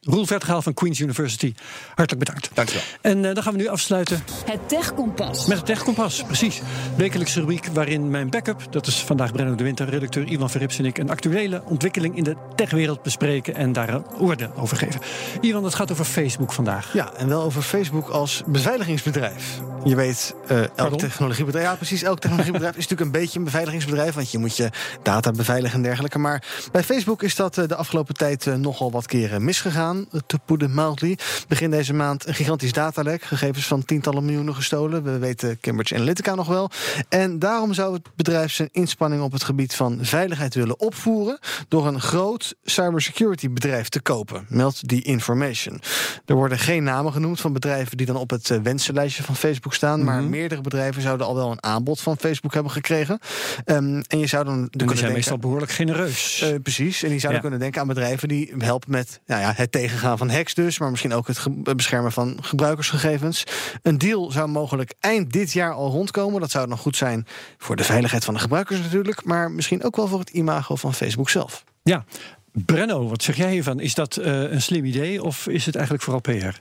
Roel 0.00 0.26
Vertegaal 0.26 0.62
van 0.62 0.74
Queen's 0.74 0.98
University, 0.98 1.54
hartelijk 1.94 2.24
bedankt. 2.24 2.50
Dank 2.54 2.68
je 2.68 2.74
wel. 2.74 3.12
En 3.12 3.34
dan 3.34 3.42
gaan 3.42 3.52
we 3.52 3.58
nu 3.58 3.68
afsluiten. 3.68 4.22
Het 4.44 4.68
Techkompas. 4.68 5.46
Met 5.46 5.56
het 5.56 5.66
Techkompas, 5.66 6.22
precies. 6.22 6.60
Wekelijkse 6.96 7.40
rubriek 7.40 7.66
waarin 7.66 8.10
mijn 8.10 8.30
backup, 8.30 8.72
dat 8.72 8.86
is 8.86 9.00
vandaag 9.00 9.32
Brenno 9.32 9.54
de 9.54 9.64
Winter, 9.64 9.88
redacteur 9.88 10.24
Ivan 10.24 10.50
Verrips 10.50 10.78
en 10.78 10.84
ik, 10.84 10.98
een 10.98 11.10
actuele 11.10 11.62
ontwikkeling 11.64 12.16
in 12.16 12.24
de 12.24 12.36
techwereld 12.54 13.02
bespreken 13.02 13.54
en 13.54 13.72
daar 13.72 13.88
een 13.88 14.06
oordeel 14.18 14.52
over 14.56 14.76
geven. 14.76 15.00
Ivan, 15.40 15.64
het 15.64 15.74
gaat 15.74 15.92
over 15.92 16.04
Facebook 16.04 16.52
vandaag. 16.52 16.92
Ja, 16.92 17.12
en 17.16 17.28
wel 17.28 17.42
over 17.42 17.62
Facebook 17.62 18.08
als 18.08 18.25
beveiligingsbedrijf. 18.46 19.60
Je 19.84 19.94
weet, 19.94 20.34
uh, 20.50 20.58
elk 20.76 20.98
technologiebedrijf, 20.98 21.66
ja 21.66 21.74
precies, 21.74 22.02
elk 22.02 22.18
technologiebedrijf 22.18 22.76
is 22.76 22.88
natuurlijk 22.88 23.14
een 23.14 23.20
beetje 23.20 23.38
een 23.38 23.44
beveiligingsbedrijf, 23.44 24.14
want 24.14 24.30
je 24.30 24.38
moet 24.38 24.56
je 24.56 24.70
data 25.02 25.30
beveiligen 25.30 25.76
en 25.76 25.82
dergelijke. 25.82 26.18
Maar 26.18 26.68
bij 26.72 26.84
Facebook 26.84 27.22
is 27.22 27.34
dat 27.34 27.56
uh, 27.56 27.68
de 27.68 27.76
afgelopen 27.76 28.14
tijd 28.14 28.46
uh, 28.46 28.54
nogal 28.54 28.90
wat 28.90 29.06
keren 29.06 29.44
misgegaan, 29.44 30.06
to 30.26 30.38
put 30.44 30.62
it 30.62 30.70
mildly. 30.70 31.18
Begin 31.48 31.70
deze 31.70 31.94
maand 31.94 32.26
een 32.26 32.34
gigantisch 32.34 32.72
datalek, 32.72 33.22
gegevens 33.22 33.66
van 33.66 33.84
tientallen 33.84 34.24
miljoenen 34.24 34.54
gestolen. 34.54 35.02
We 35.02 35.18
weten 35.18 35.60
Cambridge 35.60 35.94
Analytica 35.94 36.34
nog 36.34 36.46
wel. 36.46 36.70
En 37.08 37.38
daarom 37.38 37.74
zou 37.74 37.94
het 37.94 38.08
bedrijf 38.16 38.52
zijn 38.52 38.68
inspanning 38.72 39.22
op 39.22 39.32
het 39.32 39.44
gebied 39.44 39.74
van 39.74 39.98
veiligheid 40.02 40.54
willen 40.54 40.80
opvoeren 40.80 41.38
door 41.68 41.86
een 41.86 42.00
groot 42.00 42.54
cybersecurity 42.64 43.50
bedrijf 43.50 43.88
te 43.88 44.00
kopen, 44.00 44.46
meldt 44.48 44.88
die 44.88 45.02
information. 45.02 45.80
Er 46.24 46.34
worden 46.34 46.58
geen 46.58 46.82
namen 46.82 47.12
genoemd 47.12 47.40
van 47.40 47.52
bedrijven 47.52 47.96
die 47.96 48.06
dan 48.06 48.15
op 48.20 48.30
het 48.30 48.62
wensenlijstje 48.62 49.22
van 49.22 49.36
Facebook 49.36 49.74
staan. 49.74 50.04
Maar 50.04 50.20
Mhm. 50.20 50.30
meerdere 50.30 50.60
bedrijven 50.60 51.02
zouden 51.02 51.26
al 51.26 51.34
wel 51.34 51.50
een 51.50 51.62
aanbod 51.62 52.00
van 52.00 52.16
Facebook 52.18 52.54
hebben 52.54 52.72
gekregen. 52.72 53.18
Um, 53.64 54.02
en 54.08 54.18
je 54.18 54.26
zou 54.26 54.44
dan. 54.44 54.68
En 54.70 54.86
die 54.86 54.96
zijn 54.96 55.12
meestal 55.12 55.38
behoorlijk 55.38 55.70
genereus. 55.72 56.42
Uh, 56.42 56.54
precies. 56.62 57.02
En 57.02 57.08
die 57.08 57.18
zouden 57.18 57.32
Ja. 57.34 57.40
kunnen 57.40 57.58
denken 57.58 57.80
aan 57.80 57.86
bedrijven 57.86 58.28
die 58.28 58.52
helpen 58.58 58.90
met 58.90 59.20
nou 59.26 59.40
ja, 59.40 59.52
het 59.56 59.72
tegengaan 59.72 60.18
van 60.18 60.30
hacks, 60.30 60.54
dus, 60.54 60.78
maar 60.78 60.90
misschien 60.90 61.12
ook 61.14 61.26
het 61.26 61.40
beschermen 61.76 62.12
van 62.12 62.38
gebruikersgegevens. 62.40 63.44
Een 63.82 63.98
deal 63.98 64.30
zou 64.30 64.48
mogelijk 64.48 64.94
eind 65.00 65.32
dit 65.32 65.52
jaar 65.52 65.72
al 65.72 65.90
rondkomen. 65.90 66.40
Dat 66.40 66.50
zou 66.50 66.68
nog 66.68 66.80
goed 66.80 66.96
zijn 66.96 67.26
voor 67.58 67.76
de 67.76 67.84
veiligheid 67.84 68.24
van 68.24 68.34
de 68.34 68.40
gebruikers 68.40 68.80
natuurlijk, 68.80 69.24
maar 69.24 69.50
misschien 69.50 69.84
ook 69.84 69.96
wel 69.96 70.08
voor 70.08 70.18
het 70.18 70.30
imago 70.30 70.76
van 70.76 70.94
Facebook 70.94 71.30
zelf. 71.30 71.64
Ja. 71.82 72.04
Brenno, 72.52 73.08
wat 73.08 73.22
zeg 73.22 73.36
jij 73.36 73.50
hiervan? 73.50 73.80
Is 73.80 73.94
dat 73.94 74.16
eh, 74.16 74.50
een 74.50 74.62
slim 74.62 74.84
idee 74.84 75.22
of 75.22 75.46
is 75.48 75.66
het 75.66 75.74
eigenlijk 75.74 76.04
vooral 76.04 76.20
PR? 76.22 76.58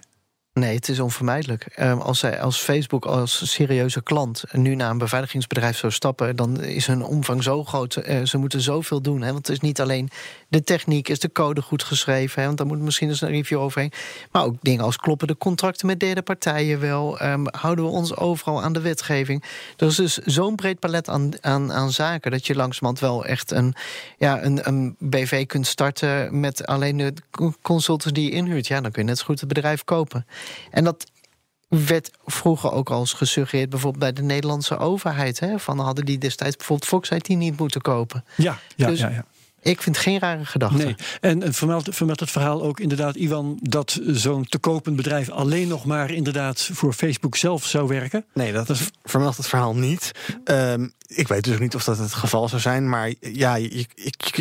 Nee, 0.59 0.75
het 0.75 0.89
is 0.89 0.99
onvermijdelijk. 0.99 1.67
Um, 1.79 1.99
als, 1.99 2.19
zij, 2.19 2.41
als 2.41 2.57
Facebook 2.57 3.05
als 3.05 3.51
serieuze 3.51 4.03
klant 4.03 4.43
nu 4.51 4.75
naar 4.75 4.89
een 4.89 4.97
beveiligingsbedrijf 4.97 5.77
zou 5.77 5.91
stappen, 5.91 6.35
dan 6.35 6.63
is 6.63 6.87
hun 6.87 7.03
omvang 7.03 7.43
zo 7.43 7.63
groot. 7.63 7.95
Uh, 7.95 8.25
ze 8.25 8.37
moeten 8.37 8.61
zoveel 8.61 9.01
doen. 9.01 9.21
Hè, 9.21 9.31
want 9.31 9.47
het 9.47 9.55
is 9.55 9.61
niet 9.61 9.81
alleen 9.81 10.09
de 10.55 10.63
techniek, 10.63 11.09
is 11.09 11.19
de 11.19 11.31
code 11.31 11.61
goed 11.61 11.83
geschreven. 11.83 12.39
Hè, 12.39 12.45
want 12.45 12.57
daar 12.57 12.67
moet 12.67 12.79
misschien 12.79 13.09
eens 13.09 13.21
een 13.21 13.29
review 13.29 13.59
overheen. 13.59 13.91
Maar 14.31 14.43
ook 14.43 14.55
dingen 14.61 14.83
als 14.83 14.97
kloppen 14.97 15.27
de 15.27 15.37
contracten 15.37 15.87
met 15.87 15.99
derde 15.99 16.21
partijen 16.21 16.79
wel. 16.79 17.21
Um, 17.21 17.47
houden 17.51 17.85
we 17.85 17.91
ons 17.91 18.15
overal 18.15 18.63
aan 18.63 18.73
de 18.73 18.81
wetgeving. 18.81 19.43
Er 19.77 19.87
is 19.87 19.95
dus 19.95 20.17
zo'n 20.17 20.55
breed 20.55 20.79
palet 20.79 21.09
aan, 21.09 21.31
aan, 21.41 21.73
aan 21.73 21.91
zaken 21.91 22.31
dat 22.31 22.47
je 22.47 22.55
langzamerhand 22.55 22.99
wel 22.99 23.25
echt 23.25 23.51
een, 23.51 23.75
ja, 24.17 24.43
een, 24.43 24.67
een 24.67 24.95
BV 24.99 25.45
kunt 25.45 25.67
starten 25.67 26.39
met 26.39 26.65
alleen 26.65 26.97
de 26.97 27.13
consultants 27.61 28.13
die 28.13 28.25
je 28.25 28.31
inhuurt. 28.31 28.67
Ja, 28.67 28.81
dan 28.81 28.91
kun 28.91 29.01
je 29.01 29.07
net 29.07 29.17
zo 29.17 29.25
goed 29.25 29.39
het 29.39 29.47
bedrijf 29.47 29.83
kopen. 29.83 30.25
En 30.71 30.83
dat 30.83 31.11
werd 31.67 32.11
vroeger 32.25 32.71
ook 32.71 32.89
al 32.89 32.99
eens 32.99 33.13
gesuggereerd, 33.13 33.69
bijvoorbeeld 33.69 34.03
bij 34.03 34.13
de 34.13 34.21
Nederlandse 34.21 34.77
overheid. 34.77 35.39
Hè, 35.39 35.59
van 35.59 35.79
hadden 35.79 36.05
die 36.05 36.17
destijds 36.17 36.55
bijvoorbeeld 36.55 36.89
Fox 36.89 37.09
IT 37.09 37.27
niet 37.27 37.59
moeten 37.59 37.81
kopen. 37.81 38.25
Ja, 38.35 38.59
ja, 38.75 38.87
Dus- 38.87 38.99
ja. 38.99 39.09
ja. 39.09 39.25
Ik 39.65 39.81
vind 39.81 39.95
het 39.95 40.05
geen 40.05 40.19
rare 40.19 40.45
gedachte. 40.45 40.83
Nee, 40.83 40.95
en, 41.21 41.43
en 41.43 41.53
vermeldt, 41.53 41.89
vermeldt 41.91 42.21
het 42.21 42.31
verhaal 42.31 42.63
ook 42.63 42.79
inderdaad, 42.79 43.15
Iwan, 43.15 43.59
dat 43.61 43.99
zo'n 44.05 44.45
te 44.45 44.57
kopend 44.57 44.95
bedrijf 44.95 45.29
alleen 45.29 45.67
nog 45.67 45.85
maar 45.85 46.11
inderdaad 46.11 46.69
voor 46.73 46.93
Facebook 46.93 47.35
zelf 47.35 47.65
zou 47.65 47.87
werken? 47.87 48.25
Nee, 48.33 48.51
dat 48.51 48.69
is, 48.69 48.89
vermeldt 49.03 49.37
het 49.37 49.47
verhaal 49.47 49.75
niet. 49.75 50.11
Um, 50.43 50.93
ik 51.07 51.27
weet 51.27 51.43
dus 51.43 51.53
ook 51.53 51.59
niet 51.59 51.75
of 51.75 51.83
dat 51.83 51.97
het 51.97 52.13
geval 52.13 52.49
zou 52.49 52.61
zijn. 52.61 52.89
Maar 52.89 53.13
ja, 53.19 53.55
je, 53.55 53.85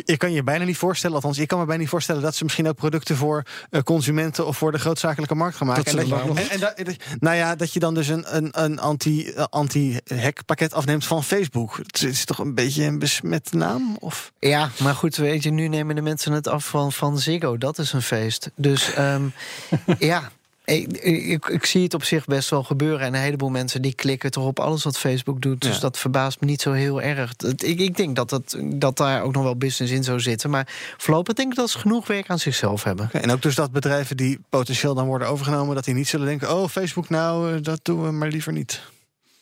je, 0.04 0.16
kan 0.16 0.32
je 0.32 0.42
bijna 0.42 0.64
niet 0.64 0.76
voorstellen. 0.76 1.16
Althans, 1.16 1.38
ik 1.38 1.48
kan 1.48 1.58
me 1.58 1.64
bijna 1.64 1.80
niet 1.80 1.90
voorstellen 1.90 2.22
dat 2.22 2.34
ze 2.34 2.42
misschien 2.42 2.68
ook 2.68 2.76
producten 2.76 3.16
voor 3.16 3.42
uh, 3.70 3.80
consumenten 3.80 4.46
of 4.46 4.56
voor 4.56 4.72
de 4.72 4.78
grootzakelijke 4.78 5.34
markt 5.34 5.56
gaan 5.56 5.66
maken. 5.66 5.84
Dat 5.84 5.94
en, 5.94 6.36
en, 6.36 6.50
en 6.50 6.60
dat, 6.60 6.96
nou 7.18 7.36
ja, 7.36 7.56
dat 7.56 7.72
je 7.72 7.80
dan 7.80 7.94
dus 7.94 8.08
een, 8.08 8.36
een, 8.36 8.48
een 8.52 8.78
anti, 8.78 9.26
uh, 9.26 9.44
anti-hack 9.50 10.44
pakket 10.44 10.72
afneemt 10.72 11.06
van 11.06 11.24
Facebook. 11.24 11.76
Het 11.76 12.02
is 12.02 12.24
toch 12.24 12.38
een 12.38 12.54
beetje 12.54 12.84
een 12.84 12.98
besmette 12.98 13.56
naam? 13.56 13.96
Of? 14.00 14.32
Ja, 14.38 14.70
maar 14.78 14.94
goed, 14.94 15.16
weet 15.16 15.42
je, 15.42 15.50
nu 15.50 15.68
nemen 15.68 15.94
de 15.94 16.02
mensen 16.02 16.32
het 16.32 16.48
af 16.48 16.66
van, 16.66 16.92
van 16.92 17.18
Ziggo. 17.18 17.58
Dat 17.58 17.78
is 17.78 17.92
een 17.92 18.02
feest. 18.02 18.50
Dus 18.56 18.98
um, 18.98 19.32
ja. 19.98 20.30
Ik, 20.64 20.92
ik, 20.98 21.46
ik, 21.46 21.64
zie 21.64 21.82
het 21.82 21.94
op 21.94 22.04
zich 22.04 22.24
best 22.24 22.50
wel 22.50 22.62
gebeuren. 22.62 23.06
En 23.06 23.14
een 23.14 23.20
heleboel 23.20 23.50
mensen 23.50 23.82
die 23.82 23.94
klikken 23.94 24.30
toch 24.30 24.46
op 24.46 24.58
alles 24.58 24.84
wat 24.84 24.98
Facebook 24.98 25.42
doet. 25.42 25.60
Dus 25.60 25.80
dat 25.80 25.98
verbaast 25.98 26.40
me 26.40 26.46
niet 26.46 26.60
zo 26.60 26.72
heel 26.72 27.02
erg. 27.02 27.32
Ik, 27.56 27.80
ik 27.80 27.96
denk 27.96 28.16
dat, 28.16 28.28
dat, 28.28 28.58
dat 28.64 28.96
daar 28.96 29.22
ook 29.22 29.32
nog 29.32 29.42
wel 29.42 29.56
business 29.56 29.92
in 29.92 30.04
zou 30.04 30.20
zitten. 30.20 30.50
Maar 30.50 30.68
voorlopig 30.96 31.34
denk 31.34 31.50
ik 31.50 31.56
dat 31.56 31.70
ze 31.70 31.78
genoeg 31.78 32.06
werk 32.06 32.30
aan 32.30 32.38
zichzelf 32.38 32.84
hebben. 32.84 33.10
En 33.12 33.30
ook 33.30 33.42
dus 33.42 33.54
dat 33.54 33.72
bedrijven 33.72 34.16
die 34.16 34.40
potentieel 34.48 34.94
dan 34.94 35.06
worden 35.06 35.28
overgenomen... 35.28 35.74
dat 35.74 35.84
die 35.84 35.94
niet 35.94 36.08
zullen 36.08 36.26
denken, 36.26 36.54
oh 36.54 36.68
Facebook 36.68 37.08
nou, 37.08 37.54
eh, 37.54 37.62
dat 37.62 37.80
doen 37.82 38.04
we 38.04 38.10
maar 38.10 38.28
liever 38.28 38.52
niet. 38.52 38.82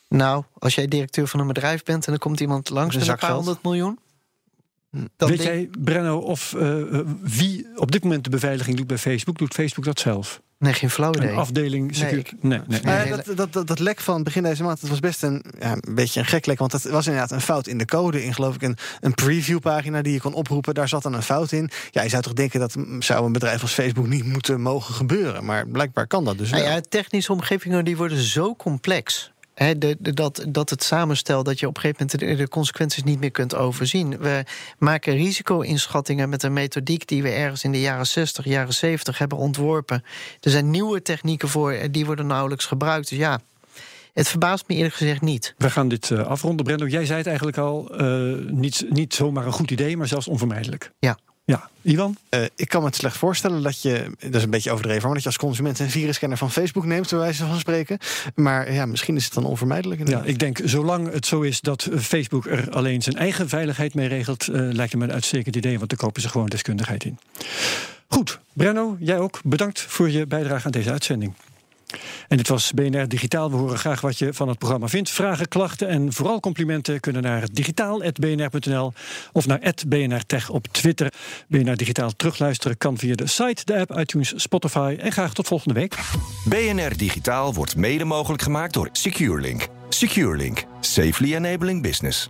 Nou, 0.09 0.43
als 0.59 0.75
jij 0.75 0.87
directeur 0.87 1.27
van 1.27 1.39
een 1.39 1.47
bedrijf 1.47 1.83
bent... 1.83 2.07
en 2.07 2.13
er 2.13 2.19
komt 2.19 2.39
iemand 2.39 2.69
langs 2.69 2.95
met 2.95 3.07
een 3.07 3.17
paar 3.17 3.31
honderd 3.31 3.63
miljoen... 3.63 3.99
Dan 5.17 5.29
Weet 5.29 5.43
jij, 5.43 5.69
Brenno, 5.79 6.17
of 6.17 6.53
uh, 6.57 6.99
wie 7.21 7.67
op 7.75 7.91
dit 7.91 8.03
moment 8.03 8.23
de 8.23 8.29
beveiliging 8.29 8.77
doet 8.77 8.87
bij 8.87 8.97
Facebook? 8.97 9.37
Doet 9.37 9.53
Facebook 9.53 9.85
dat 9.85 9.99
zelf? 9.99 10.41
Nee, 10.59 10.73
geen 10.73 10.89
flauw 10.89 11.13
idee. 11.13 11.29
Een 11.29 11.37
afdeling 11.37 11.95
security. 11.95 12.35
Nee, 12.41 12.61
nee, 12.67 12.79
nee, 12.83 12.95
nee. 12.95 13.09
dat, 13.09 13.37
dat, 13.37 13.53
dat, 13.53 13.67
dat, 13.67 13.79
lek 13.79 13.99
van 13.99 14.23
begin 14.23 14.43
deze 14.43 14.63
maand, 14.63 14.81
dat 14.81 14.89
was 14.89 14.99
best 14.99 15.23
een, 15.23 15.43
ja, 15.59 15.71
een 15.79 15.95
beetje 15.95 16.19
een 16.19 16.25
gek 16.25 16.45
lek. 16.45 16.59
Want 16.59 16.71
het 16.71 16.89
was 16.89 17.05
inderdaad 17.05 17.31
een 17.31 17.41
fout 17.41 17.67
in 17.67 17.77
de 17.77 17.85
code. 17.85 18.23
In 18.23 18.33
geloof 18.33 18.55
ik 18.55 18.61
een, 18.61 18.77
een 18.99 19.13
previewpagina 19.13 20.01
die 20.01 20.13
je 20.13 20.21
kon 20.21 20.33
oproepen. 20.33 20.73
Daar 20.73 20.87
zat 20.87 21.03
dan 21.03 21.13
een 21.13 21.21
fout 21.21 21.51
in. 21.51 21.69
Ja, 21.91 22.01
je 22.01 22.09
zou 22.09 22.23
toch 22.23 22.33
denken 22.33 22.59
dat 22.59 22.75
zou 22.99 23.25
een 23.25 23.31
bedrijf 23.31 23.61
als 23.61 23.73
Facebook 23.73 24.07
niet 24.07 24.25
moeten 24.25 24.61
mogen 24.61 24.93
gebeuren. 24.93 25.45
Maar 25.45 25.67
blijkbaar 25.67 26.07
kan 26.07 26.25
dat 26.25 26.37
dus 26.37 26.49
nou 26.49 26.63
wel. 26.63 26.71
Ja, 26.71 26.81
technische 26.89 27.31
omgevingen 27.31 27.85
die 27.85 27.97
worden 27.97 28.21
zo 28.21 28.55
complex 28.55 29.32
de, 29.53 29.97
dat, 29.99 30.45
dat 30.47 30.69
het 30.69 30.83
samenstel 30.83 31.43
dat 31.43 31.59
je 31.59 31.67
op 31.67 31.75
een 31.75 31.81
gegeven 31.81 32.05
moment 32.05 32.37
de, 32.37 32.43
de, 32.43 32.49
consequenties 32.49 33.03
niet 33.03 33.19
meer 33.19 33.31
kunt 33.31 33.55
overzien. 33.55 34.17
We 34.17 34.43
maken 34.77 35.13
risico-inschattingen 35.13 36.29
met 36.29 36.43
een 36.43 36.53
methodiek 36.53 37.07
die 37.07 37.23
we 37.23 37.29
ergens 37.29 37.63
in 37.63 37.71
de 37.71 37.81
jaren 37.81 38.07
60, 38.07 38.45
jaren 38.45 38.73
70 38.73 39.17
hebben 39.17 39.37
ontworpen. 39.37 40.03
Er 40.39 40.51
zijn 40.51 40.69
nieuwe 40.69 41.01
technieken 41.01 41.49
voor, 41.49 41.77
die 41.91 42.05
worden 42.05 42.27
nauwelijks 42.27 42.65
gebruikt. 42.65 43.09
Dus 43.09 43.17
ja, 43.17 43.39
het 44.13 44.27
verbaast 44.27 44.67
me 44.67 44.75
eerlijk 44.75 44.95
gezegd 44.95 45.21
niet. 45.21 45.53
We 45.57 45.69
gaan 45.69 45.87
dit 45.87 46.09
uh, 46.09 46.25
afronden. 46.25 46.65
Brendo, 46.65 46.87
jij 46.87 47.05
zei 47.05 47.17
het 47.17 47.27
eigenlijk 47.27 47.57
al, 47.57 48.01
uh, 48.01 48.49
niet, 48.49 48.85
niet 48.89 49.13
zomaar 49.13 49.45
een 49.45 49.51
goed 49.51 49.71
idee, 49.71 49.97
maar 49.97 50.07
zelfs 50.07 50.27
onvermijdelijk. 50.27 50.91
Ja. 50.99 51.17
Ja, 51.45 51.69
Ivan? 51.81 52.17
Uh, 52.29 52.43
ik 52.55 52.69
kan 52.69 52.81
me 52.81 52.87
het 52.87 52.95
slecht 52.95 53.17
voorstellen 53.17 53.63
dat 53.63 53.81
je, 53.81 54.15
dat 54.19 54.35
is 54.35 54.43
een 54.43 54.49
beetje 54.49 54.71
overdreven, 54.71 55.03
maar 55.03 55.13
dat 55.13 55.21
je 55.21 55.29
als 55.29 55.37
consument 55.37 55.79
een 55.79 55.89
virusscanner 55.89 56.37
van 56.37 56.51
Facebook 56.51 56.85
neemt, 56.85 57.09
bij 57.09 57.19
wijze 57.19 57.45
van 57.45 57.59
spreken. 57.59 57.97
Maar 58.35 58.73
ja, 58.73 58.85
misschien 58.85 59.15
is 59.15 59.25
het 59.25 59.33
dan 59.33 59.45
onvermijdelijk. 59.45 59.99
Inderdaad. 59.99 60.23
Ja, 60.23 60.31
ik 60.31 60.39
denk, 60.39 60.59
zolang 60.63 61.11
het 61.11 61.25
zo 61.25 61.41
is 61.41 61.61
dat 61.61 61.89
Facebook 61.97 62.45
er 62.45 62.71
alleen 62.71 63.01
zijn 63.01 63.15
eigen 63.15 63.49
veiligheid 63.49 63.93
mee 63.93 64.07
regelt, 64.07 64.47
uh, 64.47 64.55
lijkt 64.55 64.91
het 64.91 65.01
me 65.01 65.07
een 65.07 65.13
uitstekend 65.13 65.55
idee, 65.55 65.77
want 65.77 65.89
dan 65.89 65.97
kopen 65.97 66.21
ze 66.21 66.29
gewoon 66.29 66.47
deskundigheid 66.47 67.03
in. 67.03 67.19
Goed, 68.07 68.39
Brenno, 68.53 68.97
jij 68.99 69.19
ook 69.19 69.39
bedankt 69.43 69.81
voor 69.81 70.09
je 70.09 70.27
bijdrage 70.27 70.65
aan 70.65 70.71
deze 70.71 70.91
uitzending. 70.91 71.33
En 72.27 72.37
dit 72.37 72.47
was 72.47 72.71
BNR 72.71 73.07
Digitaal. 73.07 73.51
We 73.51 73.57
horen 73.57 73.77
graag 73.77 74.01
wat 74.01 74.17
je 74.17 74.33
van 74.33 74.47
het 74.47 74.57
programma 74.57 74.87
vindt. 74.87 75.09
Vragen, 75.09 75.47
klachten 75.47 75.87
en 75.87 76.13
vooral 76.13 76.39
complimenten 76.39 76.99
kunnen 76.99 77.21
naar 77.21 77.43
digitaal.bnr.nl 77.51 78.93
of 79.31 79.47
naar 79.47 79.73
@bnrtech 79.87 80.49
op 80.49 80.67
Twitter. 80.67 81.13
BNR 81.47 81.75
Digitaal 81.75 82.11
terugluisteren 82.15 82.77
kan 82.77 82.97
via 82.97 83.15
de 83.15 83.27
site, 83.27 83.65
de 83.65 83.79
app, 83.79 83.99
iTunes, 83.99 84.33
Spotify. 84.35 84.95
En 84.99 85.11
graag 85.11 85.33
tot 85.33 85.47
volgende 85.47 85.79
week. 85.79 85.97
BNR 86.45 86.97
Digitaal 86.97 87.53
wordt 87.53 87.75
mede 87.75 88.03
mogelijk 88.03 88.41
gemaakt 88.41 88.73
door 88.73 88.89
SecureLink. 88.91 89.67
SecureLink. 89.89 90.63
Safely 90.79 91.35
enabling 91.35 91.81
business. 91.81 92.29